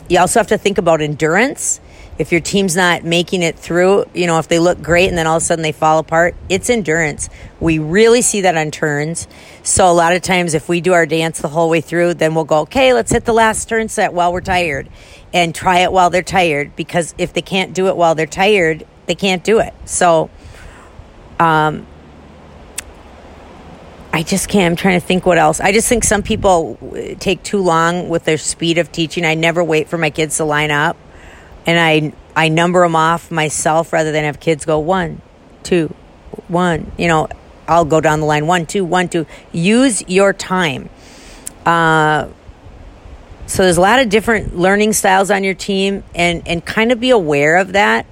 you 0.10 0.20
also 0.20 0.40
have 0.40 0.48
to 0.48 0.58
think 0.58 0.78
about 0.78 1.02
endurance 1.02 1.80
if 2.18 2.32
your 2.32 2.40
team's 2.40 2.76
not 2.76 3.04
making 3.04 3.42
it 3.42 3.60
through, 3.60 4.06
you 4.14 4.26
know, 4.26 4.40
if 4.40 4.48
they 4.48 4.60
look 4.60 4.82
great 4.82 5.10
and 5.10 5.18
then 5.18 5.28
all 5.28 5.38
of 5.38 5.44
a 5.44 5.46
sudden 5.46 5.64
they 5.64 5.74
fall 5.74 6.00
apart, 6.00 6.34
it's 6.48 6.70
endurance. 6.70 7.30
We 7.60 7.78
really 7.80 8.22
see 8.22 8.42
that 8.42 8.56
on 8.56 8.72
turns. 8.72 9.28
So 9.64 9.90
a 9.90 9.92
lot 9.92 10.16
of 10.16 10.22
times 10.22 10.54
if 10.54 10.70
we 10.70 10.80
do 10.80 10.94
our 10.94 11.06
dance 11.06 11.42
the 11.42 11.50
whole 11.50 11.70
way 11.70 11.82
through, 11.82 12.14
then 12.14 12.34
we'll 12.34 12.46
go, 12.46 12.60
okay, 12.62 12.94
let's 12.94 13.12
hit 13.12 13.26
the 13.26 13.34
last 13.34 13.68
turn 13.68 13.90
set 13.90 14.14
while 14.14 14.32
we're 14.32 14.42
tired 14.42 14.88
and 15.34 15.54
try 15.54 15.80
it 15.80 15.92
while 15.92 16.10
they're 16.10 16.24
tired 16.24 16.76
because 16.78 17.14
if 17.18 17.34
they 17.34 17.42
can't 17.42 17.74
do 17.74 17.88
it 17.88 17.98
while 17.98 18.16
they're 18.16 18.26
tired, 18.26 18.88
they 19.08 19.16
can't 19.16 19.44
do 19.44 19.60
it. 19.60 19.74
So, 19.84 20.30
um, 21.38 21.86
I 24.16 24.24
just 24.24 24.48
can't. 24.48 24.72
I'm 24.72 24.76
trying 24.78 24.98
to 24.98 25.06
think 25.06 25.26
what 25.26 25.38
else. 25.38 25.60
I 25.60 25.74
just 25.74 25.90
think 25.90 26.06
some 26.06 26.24
people 26.24 26.78
take 27.20 27.44
too 27.44 27.62
long 27.62 28.08
with 28.08 28.24
their 28.24 28.38
speed 28.38 28.78
of 28.78 28.90
teaching. 28.90 29.26
I 29.26 29.36
never 29.36 29.62
wait 29.62 29.90
for 29.90 29.98
my 29.98 30.10
kids 30.10 30.38
to 30.38 30.46
line 30.46 30.72
up 30.72 30.96
and 31.66 31.80
I 31.80 32.14
I 32.36 32.50
number 32.50 32.82
them 32.82 32.96
off 32.96 33.32
myself 33.32 33.94
rather 33.94 34.14
than 34.14 34.24
have 34.24 34.40
kids 34.40 34.66
go 34.66 34.80
one, 34.80 35.22
two, 35.64 35.94
one. 36.48 36.92
You 36.98 37.08
know, 37.08 37.28
I'll 37.68 37.86
go 37.86 38.02
down 38.02 38.20
the 38.20 38.26
line 38.26 38.48
one, 38.48 38.66
two, 38.66 38.86
one, 38.86 39.10
two. 39.10 39.26
Use 39.52 40.08
your 40.08 40.34
time. 40.34 40.90
Uh, 41.66 42.30
so 43.48 43.64
there's 43.64 43.78
a 43.78 43.82
lot 43.82 44.00
of 44.00 44.10
different 44.10 44.58
learning 44.58 44.94
styles 44.94 45.30
on 45.30 45.44
your 45.44 45.54
team, 45.54 46.04
and 46.14 46.48
and 46.48 46.66
kind 46.66 46.92
of 46.92 47.00
be 47.00 47.10
aware 47.10 47.58
of 47.58 47.74
that. 47.74 48.06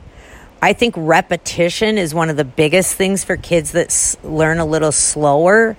I 0.62 0.72
think 0.72 0.96
repetition 0.98 1.98
is 1.98 2.14
one 2.14 2.30
of 2.30 2.38
the 2.38 2.46
biggest 2.46 2.96
things 2.96 3.26
for 3.26 3.36
kids 3.36 3.72
that 3.74 3.88
s- 3.88 4.16
learn 4.24 4.60
a 4.60 4.66
little 4.66 4.94
slower. 4.94 5.76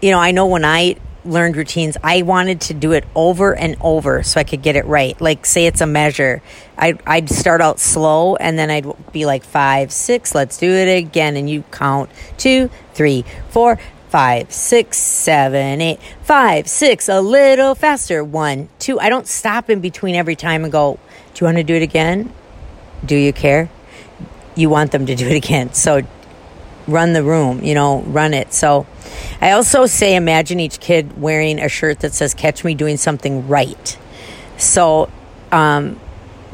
You 0.00 0.10
know, 0.10 0.18
I 0.18 0.30
know 0.30 0.46
when 0.46 0.64
I 0.64 0.96
learned 1.24 1.56
routines, 1.56 1.96
I 2.02 2.22
wanted 2.22 2.60
to 2.62 2.74
do 2.74 2.92
it 2.92 3.04
over 3.14 3.54
and 3.54 3.76
over 3.80 4.22
so 4.22 4.40
I 4.40 4.44
could 4.44 4.62
get 4.62 4.76
it 4.76 4.84
right. 4.84 5.20
Like, 5.20 5.44
say 5.46 5.66
it's 5.66 5.80
a 5.80 5.86
measure, 5.86 6.42
I'd, 6.78 7.00
I'd 7.06 7.30
start 7.30 7.60
out 7.60 7.80
slow 7.80 8.36
and 8.36 8.58
then 8.58 8.70
I'd 8.70 8.86
be 9.12 9.26
like 9.26 9.42
five, 9.42 9.90
six, 9.92 10.34
let's 10.34 10.58
do 10.58 10.70
it 10.70 10.98
again. 10.98 11.36
And 11.36 11.48
you 11.48 11.64
count 11.70 12.10
two, 12.36 12.70
three, 12.94 13.24
four, 13.48 13.78
five, 14.08 14.52
six, 14.52 14.98
seven, 14.98 15.80
eight, 15.80 16.00
five, 16.22 16.68
six, 16.68 17.08
a 17.08 17.20
little 17.20 17.74
faster. 17.74 18.22
One, 18.22 18.68
two. 18.78 19.00
I 19.00 19.08
don't 19.08 19.26
stop 19.26 19.68
in 19.68 19.80
between 19.80 20.14
every 20.14 20.36
time 20.36 20.62
and 20.62 20.72
go, 20.72 20.98
do 21.34 21.44
you 21.44 21.46
want 21.46 21.58
to 21.58 21.64
do 21.64 21.74
it 21.74 21.82
again? 21.82 22.32
Do 23.04 23.16
you 23.16 23.32
care? 23.32 23.68
You 24.54 24.70
want 24.70 24.92
them 24.92 25.06
to 25.06 25.14
do 25.14 25.26
it 25.26 25.36
again. 25.36 25.74
So 25.74 26.02
run 26.86 27.12
the 27.12 27.22
room, 27.22 27.62
you 27.62 27.74
know, 27.74 28.02
run 28.02 28.34
it. 28.34 28.52
So 28.52 28.86
I 29.40 29.52
also 29.52 29.86
say 29.86 30.16
imagine 30.16 30.60
each 30.60 30.80
kid 30.80 31.20
wearing 31.20 31.58
a 31.58 31.68
shirt 31.68 32.00
that 32.00 32.14
says 32.14 32.34
catch 32.34 32.64
me 32.64 32.74
doing 32.74 32.96
something 32.96 33.48
right. 33.48 33.98
So 34.58 35.10
um, 35.52 36.00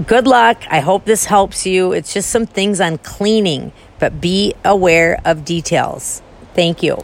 good 0.07 0.27
luck. 0.27 0.63
I 0.69 0.81
hope 0.81 1.05
this 1.05 1.27
helps 1.27 1.67
you. 1.67 1.93
It's 1.93 2.13
just 2.13 2.31
some 2.31 2.47
things 2.47 2.81
on 2.81 2.99
cleaning, 2.99 3.73
but 3.99 4.21
be 4.21 4.55
aware 4.65 5.21
of 5.25 5.45
details. 5.45 6.23
Thank 6.55 6.83
you. 6.83 7.03